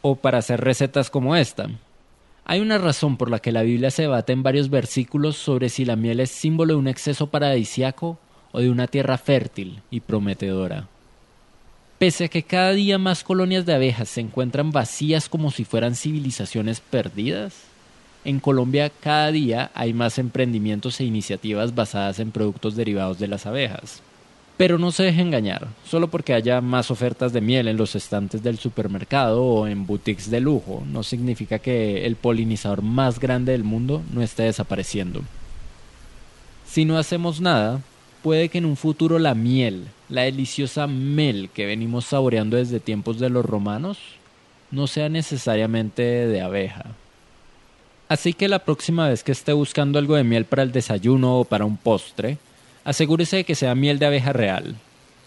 o 0.00 0.16
para 0.16 0.38
hacer 0.38 0.62
recetas 0.62 1.10
como 1.10 1.36
esta. 1.36 1.68
Hay 2.46 2.60
una 2.60 2.78
razón 2.78 3.18
por 3.18 3.30
la 3.30 3.40
que 3.40 3.52
la 3.52 3.64
Biblia 3.64 3.90
se 3.90 4.02
debate 4.02 4.32
en 4.32 4.42
varios 4.42 4.70
versículos 4.70 5.36
sobre 5.36 5.68
si 5.68 5.84
la 5.84 5.96
miel 5.96 6.20
es 6.20 6.30
símbolo 6.30 6.72
de 6.72 6.78
un 6.78 6.88
exceso 6.88 7.26
paradisiaco 7.26 8.18
o 8.52 8.60
de 8.60 8.70
una 8.70 8.86
tierra 8.86 9.18
fértil 9.18 9.82
y 9.90 10.00
prometedora. 10.00 10.88
Pese 11.98 12.24
a 12.24 12.28
que 12.28 12.42
cada 12.42 12.72
día 12.72 12.98
más 12.98 13.22
colonias 13.24 13.66
de 13.66 13.74
abejas 13.74 14.08
se 14.08 14.20
encuentran 14.20 14.72
vacías 14.72 15.28
como 15.28 15.50
si 15.50 15.64
fueran 15.64 15.94
civilizaciones 15.94 16.80
perdidas, 16.80 17.70
en 18.24 18.38
Colombia 18.38 18.90
cada 19.00 19.32
día 19.32 19.70
hay 19.74 19.94
más 19.94 20.18
emprendimientos 20.18 21.00
e 21.00 21.04
iniciativas 21.04 21.74
basadas 21.74 22.18
en 22.18 22.32
productos 22.32 22.76
derivados 22.76 23.18
de 23.18 23.28
las 23.28 23.46
abejas. 23.46 24.02
Pero 24.58 24.78
no 24.78 24.92
se 24.92 25.04
deje 25.04 25.22
engañar, 25.22 25.68
solo 25.86 26.08
porque 26.08 26.34
haya 26.34 26.60
más 26.60 26.90
ofertas 26.90 27.32
de 27.32 27.40
miel 27.40 27.66
en 27.66 27.78
los 27.78 27.94
estantes 27.96 28.42
del 28.42 28.58
supermercado 28.58 29.42
o 29.42 29.66
en 29.66 29.86
boutiques 29.86 30.30
de 30.30 30.40
lujo, 30.40 30.82
no 30.86 31.02
significa 31.02 31.58
que 31.60 32.04
el 32.04 32.16
polinizador 32.16 32.82
más 32.82 33.18
grande 33.18 33.52
del 33.52 33.64
mundo 33.64 34.02
no 34.12 34.20
esté 34.20 34.42
desapareciendo. 34.42 35.22
Si 36.66 36.84
no 36.84 36.98
hacemos 36.98 37.40
nada, 37.40 37.80
puede 38.22 38.48
que 38.48 38.58
en 38.58 38.66
un 38.66 38.76
futuro 38.76 39.18
la 39.18 39.34
miel, 39.34 39.84
la 40.08 40.22
deliciosa 40.22 40.86
mel 40.86 41.50
que 41.52 41.66
venimos 41.66 42.06
saboreando 42.06 42.56
desde 42.56 42.80
tiempos 42.80 43.18
de 43.18 43.30
los 43.30 43.44
romanos, 43.44 43.98
no 44.70 44.86
sea 44.86 45.08
necesariamente 45.08 46.02
de 46.02 46.40
abeja. 46.40 46.84
Así 48.08 48.32
que 48.32 48.48
la 48.48 48.60
próxima 48.60 49.08
vez 49.08 49.22
que 49.22 49.32
esté 49.32 49.52
buscando 49.52 49.98
algo 49.98 50.16
de 50.16 50.24
miel 50.24 50.44
para 50.44 50.62
el 50.62 50.72
desayuno 50.72 51.38
o 51.38 51.44
para 51.44 51.64
un 51.64 51.76
postre, 51.76 52.38
asegúrese 52.84 53.36
de 53.36 53.44
que 53.44 53.54
sea 53.54 53.74
miel 53.74 53.98
de 53.98 54.06
abeja 54.06 54.32
real. 54.32 54.76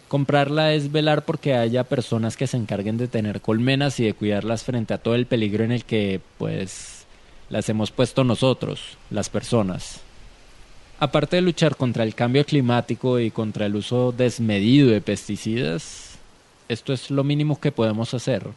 Comprarla 0.10 0.74
es 0.74 0.92
velar 0.92 1.24
porque 1.26 1.56
haya 1.56 1.86
personas 1.86 2.38
que 2.38 2.46
se 2.46 2.58
encarguen 2.58 2.98
de 2.98 3.08
tener 3.08 3.42
colmenas 3.42 4.00
y 4.00 4.04
de 4.04 4.14
cuidarlas 4.14 4.64
frente 4.64 4.94
a 4.94 4.98
todo 4.98 5.16
el 5.16 5.26
peligro 5.26 5.64
en 5.64 5.72
el 5.72 5.86
que, 5.86 6.22
pues, 6.38 7.06
las 7.50 7.68
hemos 7.70 7.92
puesto 7.92 8.24
nosotros, 8.24 8.98
las 9.10 9.30
personas. 9.30 10.02
Aparte 11.00 11.36
de 11.36 11.42
luchar 11.42 11.76
contra 11.76 12.04
el 12.04 12.16
cambio 12.16 12.46
climático 12.46 13.20
y 13.20 13.32
contra 13.32 13.66
el 13.66 13.76
uso 13.76 14.12
desmedido 14.12 14.90
de 14.90 15.02
pesticidas, 15.02 16.18
esto 16.70 16.94
es 16.94 17.12
lo 17.12 17.24
mínimo 17.24 17.60
que 17.60 17.72
podemos 17.72 18.14
hacer. 18.14 18.48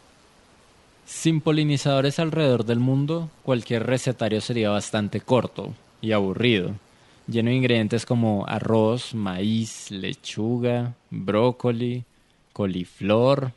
Sin 1.06 1.40
polinizadores 1.40 2.18
alrededor 2.18 2.64
del 2.64 2.78
mundo, 2.78 3.30
cualquier 3.42 3.86
recetario 3.86 4.40
sería 4.40 4.70
bastante 4.70 5.20
corto 5.20 5.74
y 6.00 6.12
aburrido, 6.12 6.74
lleno 7.26 7.50
de 7.50 7.56
ingredientes 7.56 8.06
como 8.06 8.46
arroz, 8.46 9.14
maíz, 9.14 9.90
lechuga, 9.90 10.94
brócoli, 11.10 12.04
coliflor. 12.52 13.52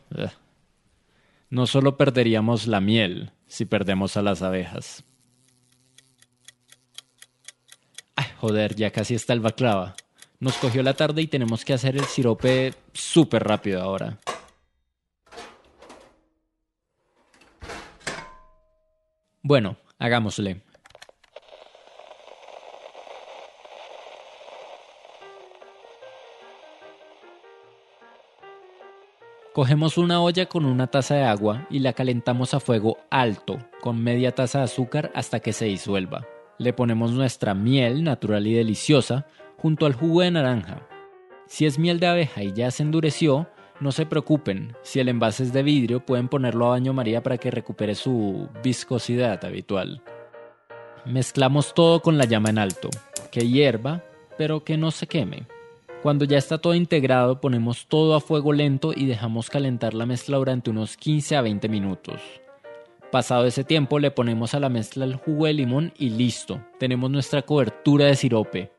No 1.50 1.68
solo 1.68 1.98
perderíamos 1.98 2.68
la 2.68 2.82
miel 2.82 3.32
si 3.48 3.66
perdemos 3.66 4.18
a 4.18 4.22
las 4.22 4.42
abejas. 4.42 5.04
Joder, 8.40 8.74
ya 8.76 8.92
casi 8.92 9.16
está 9.16 9.34
el 9.34 9.42
baclava. 9.42 9.96
Nos 10.40 10.56
cogió 10.56 10.82
la 10.82 10.94
tarde 10.94 11.22
y 11.22 11.28
tenemos 11.28 11.66
que 11.66 11.74
hacer 11.74 11.98
el 11.98 12.06
sirope 12.06 12.74
súper 12.94 13.44
rápido 13.44 13.82
ahora. 13.82 14.18
Bueno, 19.42 19.76
hagámosle. 19.98 20.62
Cogemos 29.54 29.98
una 29.98 30.22
olla 30.22 30.46
con 30.46 30.64
una 30.64 30.88
taza 30.88 31.16
de 31.16 31.24
agua 31.24 31.68
y 31.70 31.80
la 31.80 31.92
calentamos 31.92 32.54
a 32.54 32.62
fuego 32.62 33.00
alto, 33.10 33.58
con 33.82 34.02
media 34.02 34.34
taza 34.34 34.60
de 34.60 34.64
azúcar 34.66 35.12
hasta 35.14 35.42
que 35.42 35.52
se 35.52 35.66
disuelva. 35.66 36.26
Le 36.60 36.74
ponemos 36.74 37.12
nuestra 37.14 37.56
miel 37.56 38.04
natural 38.04 38.46
y 38.46 38.54
deliciosa 38.54 39.26
junto 39.58 39.86
al 39.86 39.94
jugo 39.94 40.22
de 40.22 40.32
naranja. 40.32 40.88
Si 41.48 41.66
es 41.66 41.80
miel 41.80 42.00
de 42.00 42.08
abeja 42.08 42.44
y 42.44 42.54
ya 42.54 42.70
se 42.70 42.84
endureció, 42.84 43.48
no 43.80 43.94
se 43.94 44.06
preocupen, 44.06 44.76
si 44.84 45.00
el 45.00 45.08
envase 45.08 45.44
es 45.44 45.54
de 45.54 45.64
vidrio 45.64 46.06
pueden 46.06 46.28
ponerlo 46.28 46.66
a 46.66 46.72
baño 46.72 46.94
María 46.94 47.24
para 47.24 47.38
que 47.38 47.50
recupere 47.50 47.96
su 47.96 48.50
viscosidad 48.62 49.44
habitual. 49.46 50.04
Mezclamos 51.06 51.74
todo 51.74 52.02
con 52.02 52.18
la 52.18 52.26
llama 52.26 52.50
en 52.50 52.60
alto, 52.60 52.90
que 53.32 53.48
hierva, 53.48 54.04
pero 54.38 54.66
que 54.66 54.78
no 54.78 54.92
se 54.92 55.08
queme. 55.08 55.48
Cuando 56.04 56.26
ya 56.26 56.38
está 56.38 56.58
todo 56.58 56.76
integrado 56.76 57.40
ponemos 57.40 57.88
todo 57.88 58.16
a 58.16 58.22
fuego 58.22 58.52
lento 58.52 58.92
y 58.94 59.06
dejamos 59.06 59.50
calentar 59.50 59.94
la 59.94 60.06
mezcla 60.06 60.38
durante 60.38 60.70
unos 60.70 60.98
15 60.98 61.38
a 61.38 61.42
20 61.42 61.70
minutos. 61.70 62.22
Pasado 63.12 63.46
ese 63.46 63.64
tiempo 63.64 63.98
le 63.98 64.12
ponemos 64.12 64.54
a 64.54 64.60
la 64.60 64.70
mezcla 64.70 65.04
el 65.04 65.16
jugo 65.16 65.48
de 65.48 65.54
limón 65.54 65.94
y 65.98 66.12
listo, 66.12 66.64
tenemos 66.78 67.10
nuestra 67.10 67.42
cobertura 67.42 68.06
de 68.06 68.16
sirope. 68.16 68.72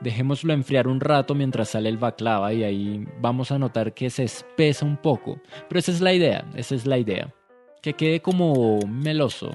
Dejémoslo 0.00 0.54
enfriar 0.54 0.88
un 0.88 0.98
rato 0.98 1.34
mientras 1.34 1.68
sale 1.68 1.90
el 1.90 1.98
baklava 1.98 2.54
y 2.54 2.64
ahí 2.64 3.06
vamos 3.20 3.52
a 3.52 3.58
notar 3.58 3.92
que 3.92 4.08
se 4.08 4.24
espesa 4.24 4.86
un 4.86 4.96
poco. 4.96 5.38
Pero 5.68 5.78
esa 5.78 5.92
es 5.92 6.00
la 6.00 6.14
idea, 6.14 6.46
esa 6.54 6.74
es 6.74 6.86
la 6.86 6.96
idea. 6.96 7.34
Que 7.82 7.92
quede 7.92 8.20
como 8.20 8.78
meloso. 8.86 9.50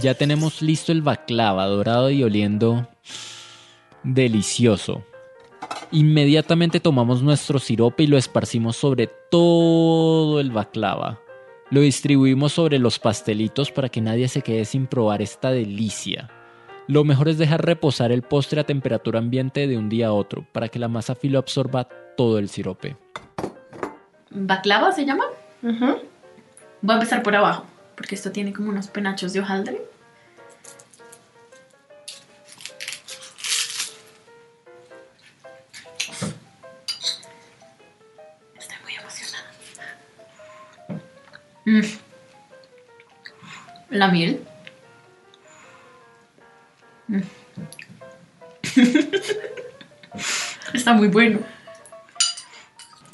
Ya 0.00 0.14
tenemos 0.14 0.62
listo 0.62 0.92
el 0.92 1.02
baklava 1.02 1.66
dorado 1.66 2.08
y 2.08 2.24
oliendo 2.24 2.88
delicioso. 4.02 5.04
Inmediatamente 5.92 6.80
tomamos 6.80 7.22
nuestro 7.22 7.58
sirope 7.58 8.02
y 8.02 8.06
lo 8.06 8.16
esparcimos 8.16 8.76
sobre 8.76 9.08
todo 9.30 10.40
el 10.40 10.50
baklava. 10.50 11.20
Lo 11.70 11.80
distribuimos 11.80 12.52
sobre 12.52 12.78
los 12.78 12.98
pastelitos 12.98 13.70
para 13.70 13.88
que 13.88 14.00
nadie 14.00 14.28
se 14.28 14.42
quede 14.42 14.64
sin 14.64 14.86
probar 14.86 15.22
esta 15.22 15.50
delicia. 15.50 16.30
Lo 16.86 17.04
mejor 17.04 17.28
es 17.28 17.38
dejar 17.38 17.64
reposar 17.64 18.12
el 18.12 18.22
postre 18.22 18.60
a 18.60 18.64
temperatura 18.64 19.18
ambiente 19.18 19.66
de 19.66 19.78
un 19.78 19.88
día 19.88 20.08
a 20.08 20.12
otro 20.12 20.46
para 20.52 20.68
que 20.68 20.78
la 20.78 20.88
masa 20.88 21.14
filo 21.14 21.38
absorba 21.38 21.88
todo 22.16 22.38
el 22.38 22.48
sirope. 22.48 22.96
¿Baklava 24.30 24.92
se 24.92 25.06
llama? 25.06 25.24
Voy 25.62 26.92
a 26.92 26.94
empezar 26.94 27.22
por 27.22 27.34
abajo, 27.34 27.64
porque 27.96 28.14
esto 28.14 28.32
tiene 28.32 28.52
como 28.52 28.68
unos 28.68 28.88
penachos 28.88 29.32
de 29.32 29.40
hojaldre. 29.40 29.80
Mm. 41.64 41.80
La 43.90 44.08
miel. 44.08 44.40
Mm. 47.08 47.20
Está 50.74 50.92
muy 50.92 51.08
bueno. 51.08 51.38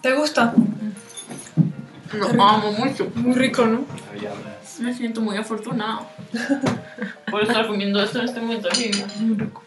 ¿Te 0.00 0.14
gusta? 0.14 0.54
Lo 2.12 2.28
amo 2.42 2.72
mucho. 2.72 3.10
Muy 3.14 3.34
rico, 3.34 3.66
¿no? 3.66 3.84
Me 4.80 4.94
siento 4.94 5.20
muy 5.20 5.36
afortunado 5.36 6.06
por 7.30 7.42
estar 7.42 7.66
comiendo 7.66 8.02
esto 8.02 8.20
en 8.20 8.24
este 8.24 8.40
momento 8.40 8.68
vida. 8.76 9.06
Muy 9.20 9.36
rico. 9.36 9.62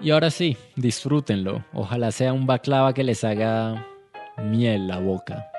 Y 0.00 0.10
ahora 0.10 0.30
sí, 0.30 0.56
disfrútenlo. 0.76 1.64
Ojalá 1.72 2.10
sea 2.10 2.32
un 2.32 2.46
baklava 2.46 2.92
que 2.92 3.04
les 3.04 3.24
haga 3.24 3.86
miel 4.36 4.88
la 4.88 4.98
boca. 4.98 5.51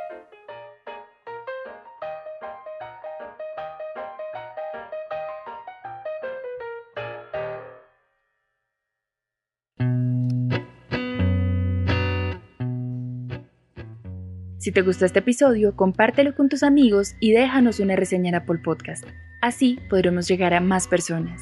Si 14.63 14.71
te 14.71 14.81
gustó 14.81 15.03
este 15.03 15.19
episodio, 15.19 15.75
compártelo 15.75 16.33
con 16.35 16.47
tus 16.47 16.63
amigos 16.63 17.17
y 17.19 17.33
déjanos 17.33 17.81
una 17.81 17.97
reseña 17.97 18.29
en 18.29 18.35
Apple 18.35 18.59
Podcast. 18.63 19.03
Así 19.41 19.77
podremos 19.89 20.25
llegar 20.25 20.53
a 20.53 20.61
más 20.61 20.87
personas. 20.87 21.41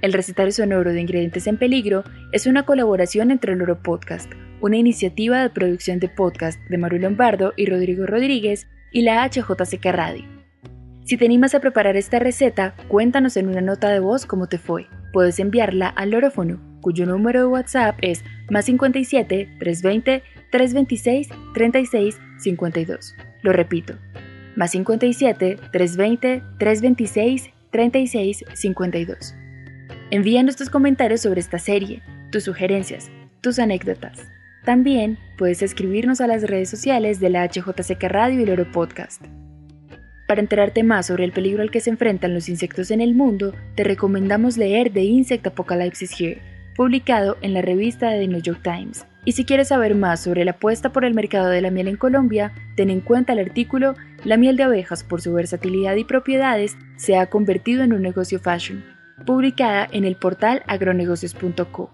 El 0.00 0.14
recetario 0.14 0.50
sonoro 0.50 0.94
de 0.94 0.98
Ingredientes 1.02 1.46
en 1.46 1.58
Peligro 1.58 2.04
es 2.32 2.46
una 2.46 2.62
colaboración 2.62 3.30
entre 3.30 3.52
el 3.52 3.58
Loro 3.58 3.82
Podcast, 3.82 4.32
una 4.62 4.78
iniciativa 4.78 5.42
de 5.42 5.50
producción 5.50 5.98
de 5.98 6.08
podcast 6.08 6.58
de 6.70 6.78
Maru 6.78 6.96
Lombardo 6.96 7.52
y 7.54 7.66
Rodrigo 7.66 8.06
Rodríguez 8.06 8.66
y 8.92 9.02
la 9.02 9.28
HJCK 9.28 9.84
Radio. 9.92 10.24
Si 11.04 11.18
te 11.18 11.26
animas 11.26 11.54
a 11.54 11.60
preparar 11.60 11.98
esta 11.98 12.18
receta, 12.18 12.76
cuéntanos 12.88 13.36
en 13.36 13.50
una 13.50 13.60
nota 13.60 13.90
de 13.90 14.00
voz 14.00 14.24
cómo 14.24 14.46
te 14.46 14.56
fue. 14.56 14.86
Puedes 15.12 15.38
enviarla 15.38 15.88
al 15.88 16.12
Lorofono, 16.12 16.78
cuyo 16.80 17.04
número 17.04 17.40
de 17.40 17.46
WhatsApp 17.46 17.98
es 18.00 18.24
más 18.48 18.64
57 18.64 19.50
320 19.58 20.22
326 20.50 21.28
36 21.52 22.18
52. 22.44 23.16
Lo 23.42 23.52
repito, 23.52 23.94
más 24.56 24.70
57 24.70 25.58
320 25.72 26.42
326 26.58 27.50
36 27.70 28.44
52. 28.52 29.34
Envíanos 30.10 30.56
tus 30.56 30.70
comentarios 30.70 31.22
sobre 31.22 31.40
esta 31.40 31.58
serie, 31.58 32.02
tus 32.30 32.44
sugerencias, 32.44 33.10
tus 33.40 33.58
anécdotas. 33.58 34.28
También 34.64 35.18
puedes 35.36 35.60
escribirnos 35.62 36.20
a 36.20 36.26
las 36.26 36.42
redes 36.42 36.70
sociales 36.70 37.20
de 37.20 37.30
la 37.30 37.46
HJCK 37.46 38.04
Radio 38.04 38.40
y 38.40 38.46
Loro 38.46 38.70
Podcast. 38.70 39.22
Para 40.26 40.40
enterarte 40.40 40.82
más 40.82 41.06
sobre 41.06 41.24
el 41.24 41.32
peligro 41.32 41.62
al 41.62 41.70
que 41.70 41.80
se 41.80 41.90
enfrentan 41.90 42.32
los 42.32 42.48
insectos 42.48 42.90
en 42.90 43.00
el 43.00 43.14
mundo, 43.14 43.54
te 43.74 43.84
recomendamos 43.84 44.56
leer 44.56 44.90
The 44.90 45.02
Insect 45.02 45.46
Apocalypse 45.46 46.06
Here, 46.18 46.40
publicado 46.76 47.36
en 47.42 47.52
la 47.52 47.60
revista 47.60 48.08
de 48.10 48.20
The 48.20 48.28
New 48.28 48.40
York 48.40 48.60
Times. 48.62 49.04
Y 49.24 49.32
si 49.32 49.44
quieres 49.44 49.68
saber 49.68 49.94
más 49.94 50.20
sobre 50.20 50.44
la 50.44 50.52
apuesta 50.52 50.92
por 50.92 51.04
el 51.04 51.14
mercado 51.14 51.48
de 51.48 51.62
la 51.62 51.70
miel 51.70 51.88
en 51.88 51.96
Colombia, 51.96 52.52
ten 52.76 52.90
en 52.90 53.00
cuenta 53.00 53.32
el 53.32 53.38
artículo 53.38 53.94
La 54.24 54.36
miel 54.36 54.56
de 54.56 54.64
abejas 54.64 55.02
por 55.02 55.20
su 55.20 55.32
versatilidad 55.32 55.96
y 55.96 56.04
propiedades 56.04 56.76
se 56.96 57.16
ha 57.16 57.26
convertido 57.30 57.82
en 57.82 57.92
un 57.92 58.02
negocio 58.02 58.38
fashion, 58.38 58.84
publicada 59.24 59.88
en 59.92 60.04
el 60.04 60.16
portal 60.16 60.62
agronegocios.co. 60.66 61.90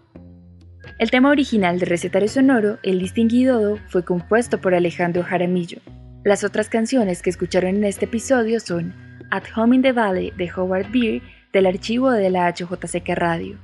El 0.98 1.10
tema 1.10 1.30
original 1.30 1.78
de 1.78 1.86
Recetario 1.86 2.28
Sonoro, 2.28 2.78
El 2.82 2.98
Distinguido, 2.98 3.78
fue 3.88 4.04
compuesto 4.04 4.60
por 4.60 4.74
Alejandro 4.74 5.22
Jaramillo. 5.22 5.78
Las 6.24 6.44
otras 6.44 6.68
canciones 6.68 7.22
que 7.22 7.30
escucharon 7.30 7.76
en 7.76 7.84
este 7.84 8.04
episodio 8.04 8.60
son 8.60 8.94
At 9.30 9.44
Home 9.56 9.76
in 9.76 9.82
the 9.82 9.92
Valley 9.92 10.32
de 10.36 10.50
Howard 10.54 10.90
Beer 10.90 11.22
del 11.52 11.66
archivo 11.66 12.10
de 12.10 12.28
la 12.28 12.52
HJCK 12.52 13.08
Radio. 13.14 13.56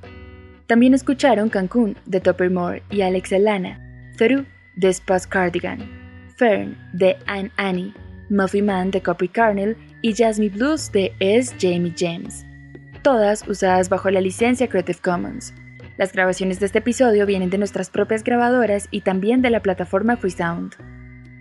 También 0.67 0.93
escucharon 0.93 1.49
Cancún 1.49 1.95
de 2.05 2.19
Topper 2.19 2.51
Moore 2.51 2.83
y 2.89 3.01
Alex 3.01 3.31
Elana, 3.31 3.79
Through 4.17 4.45
de 4.75 4.93
Spaz 4.93 5.25
Cardigan, 5.25 5.79
Fern 6.35 6.77
de 6.93 7.15
Anne 7.25 7.51
Annie, 7.55 7.93
Muffy 8.29 8.61
Man 8.61 8.91
de 8.91 9.01
Copy 9.01 9.29
Carnel 9.29 9.77
y 10.01 10.13
Jasmine 10.13 10.55
Blues 10.55 10.91
de 10.91 11.13
S. 11.19 11.55
Jamie 11.57 11.93
James. 11.97 12.45
Todas 13.01 13.47
usadas 13.47 13.87
bajo 13.87 14.09
la 14.09 14.19
licencia 14.19 14.67
Creative 14.67 14.99
Commons. 15.01 15.53
Las 15.97 16.11
grabaciones 16.11 16.59
de 16.59 16.65
este 16.65 16.79
episodio 16.79 17.25
vienen 17.25 17.49
de 17.49 17.57
nuestras 17.57 17.89
propias 17.89 18.23
grabadoras 18.23 18.89
y 18.91 19.01
también 19.01 19.41
de 19.41 19.49
la 19.49 19.61
plataforma 19.61 20.17
Freesound. 20.17 20.75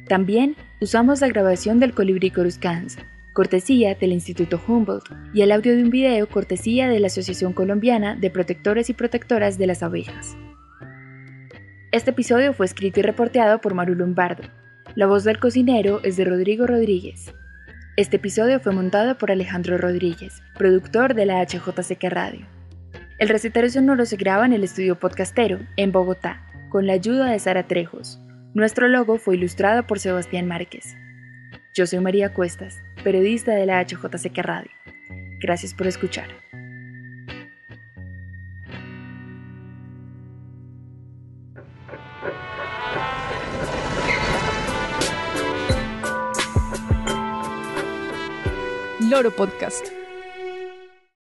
También 0.07 0.55
usamos 0.81 1.21
la 1.21 1.29
grabación 1.29 1.81
del 1.81 1.95
Colibri 1.95 2.31
Coruscans, 2.31 2.97
cortesía 3.37 3.95
del 3.95 4.13
Instituto 4.13 4.59
Humboldt, 4.67 5.11
y 5.35 5.43
el 5.43 5.53
audio 5.53 5.77
de 5.77 5.83
un 5.83 5.91
video 5.91 6.27
cortesía 6.27 6.89
de 6.89 6.99
la 7.01 7.09
Asociación 7.09 7.53
Colombiana 7.53 8.17
de 8.17 8.31
Protectores 8.31 8.89
y 8.89 8.95
Protectoras 8.95 9.59
de 9.59 9.67
las 9.67 9.83
Abejas. 9.83 10.35
Este 11.93 12.13
episodio 12.13 12.55
fue 12.55 12.65
escrito 12.65 13.01
y 13.01 13.03
reporteado 13.03 13.61
por 13.61 13.75
Maru 13.75 13.95
Lombardo. 13.95 14.45
La 14.95 15.05
voz 15.05 15.23
del 15.25 15.39
cocinero 15.39 16.01
es 16.03 16.17
de 16.17 16.25
Rodrigo 16.25 16.67
Rodríguez. 16.67 17.35
Este 17.99 18.17
episodio 18.17 18.59
fue 18.59 18.73
montado 18.73 19.19
por 19.19 19.31
Alejandro 19.31 19.77
Rodríguez, 19.77 20.41
productor 20.57 21.13
de 21.13 21.27
la 21.27 21.45
HJCK 21.45 22.05
Radio. 22.05 22.47
El 23.19 23.29
recetario 23.29 23.69
sonoro 23.69 24.07
se 24.07 24.17
graba 24.17 24.47
en 24.47 24.55
el 24.55 24.65
estudio 24.65 24.99
podcastero, 24.99 25.59
en 25.77 25.93
Bogotá, 25.93 26.43
con 26.71 26.87
la 26.87 26.95
ayuda 26.95 27.27
de 27.31 27.39
Sara 27.39 27.67
Trejos. 27.67 28.19
Nuestro 28.55 28.89
logo 28.89 29.19
fue 29.19 29.37
ilustrado 29.37 29.87
por 29.87 29.99
Sebastián 29.99 30.49
Márquez. 30.49 30.97
Yo 31.75 31.87
soy 31.87 32.01
María 32.01 32.33
Cuestas, 32.33 32.81
periodista 33.07 33.53
de 33.53 33.67
la 33.67 33.81
HJCK 33.85 34.39
Radio. 34.39 34.71
Gracias 35.41 35.73
por 35.73 35.87
escuchar. 35.87 36.27
Loro 49.09 49.31
Podcast. 49.31 49.87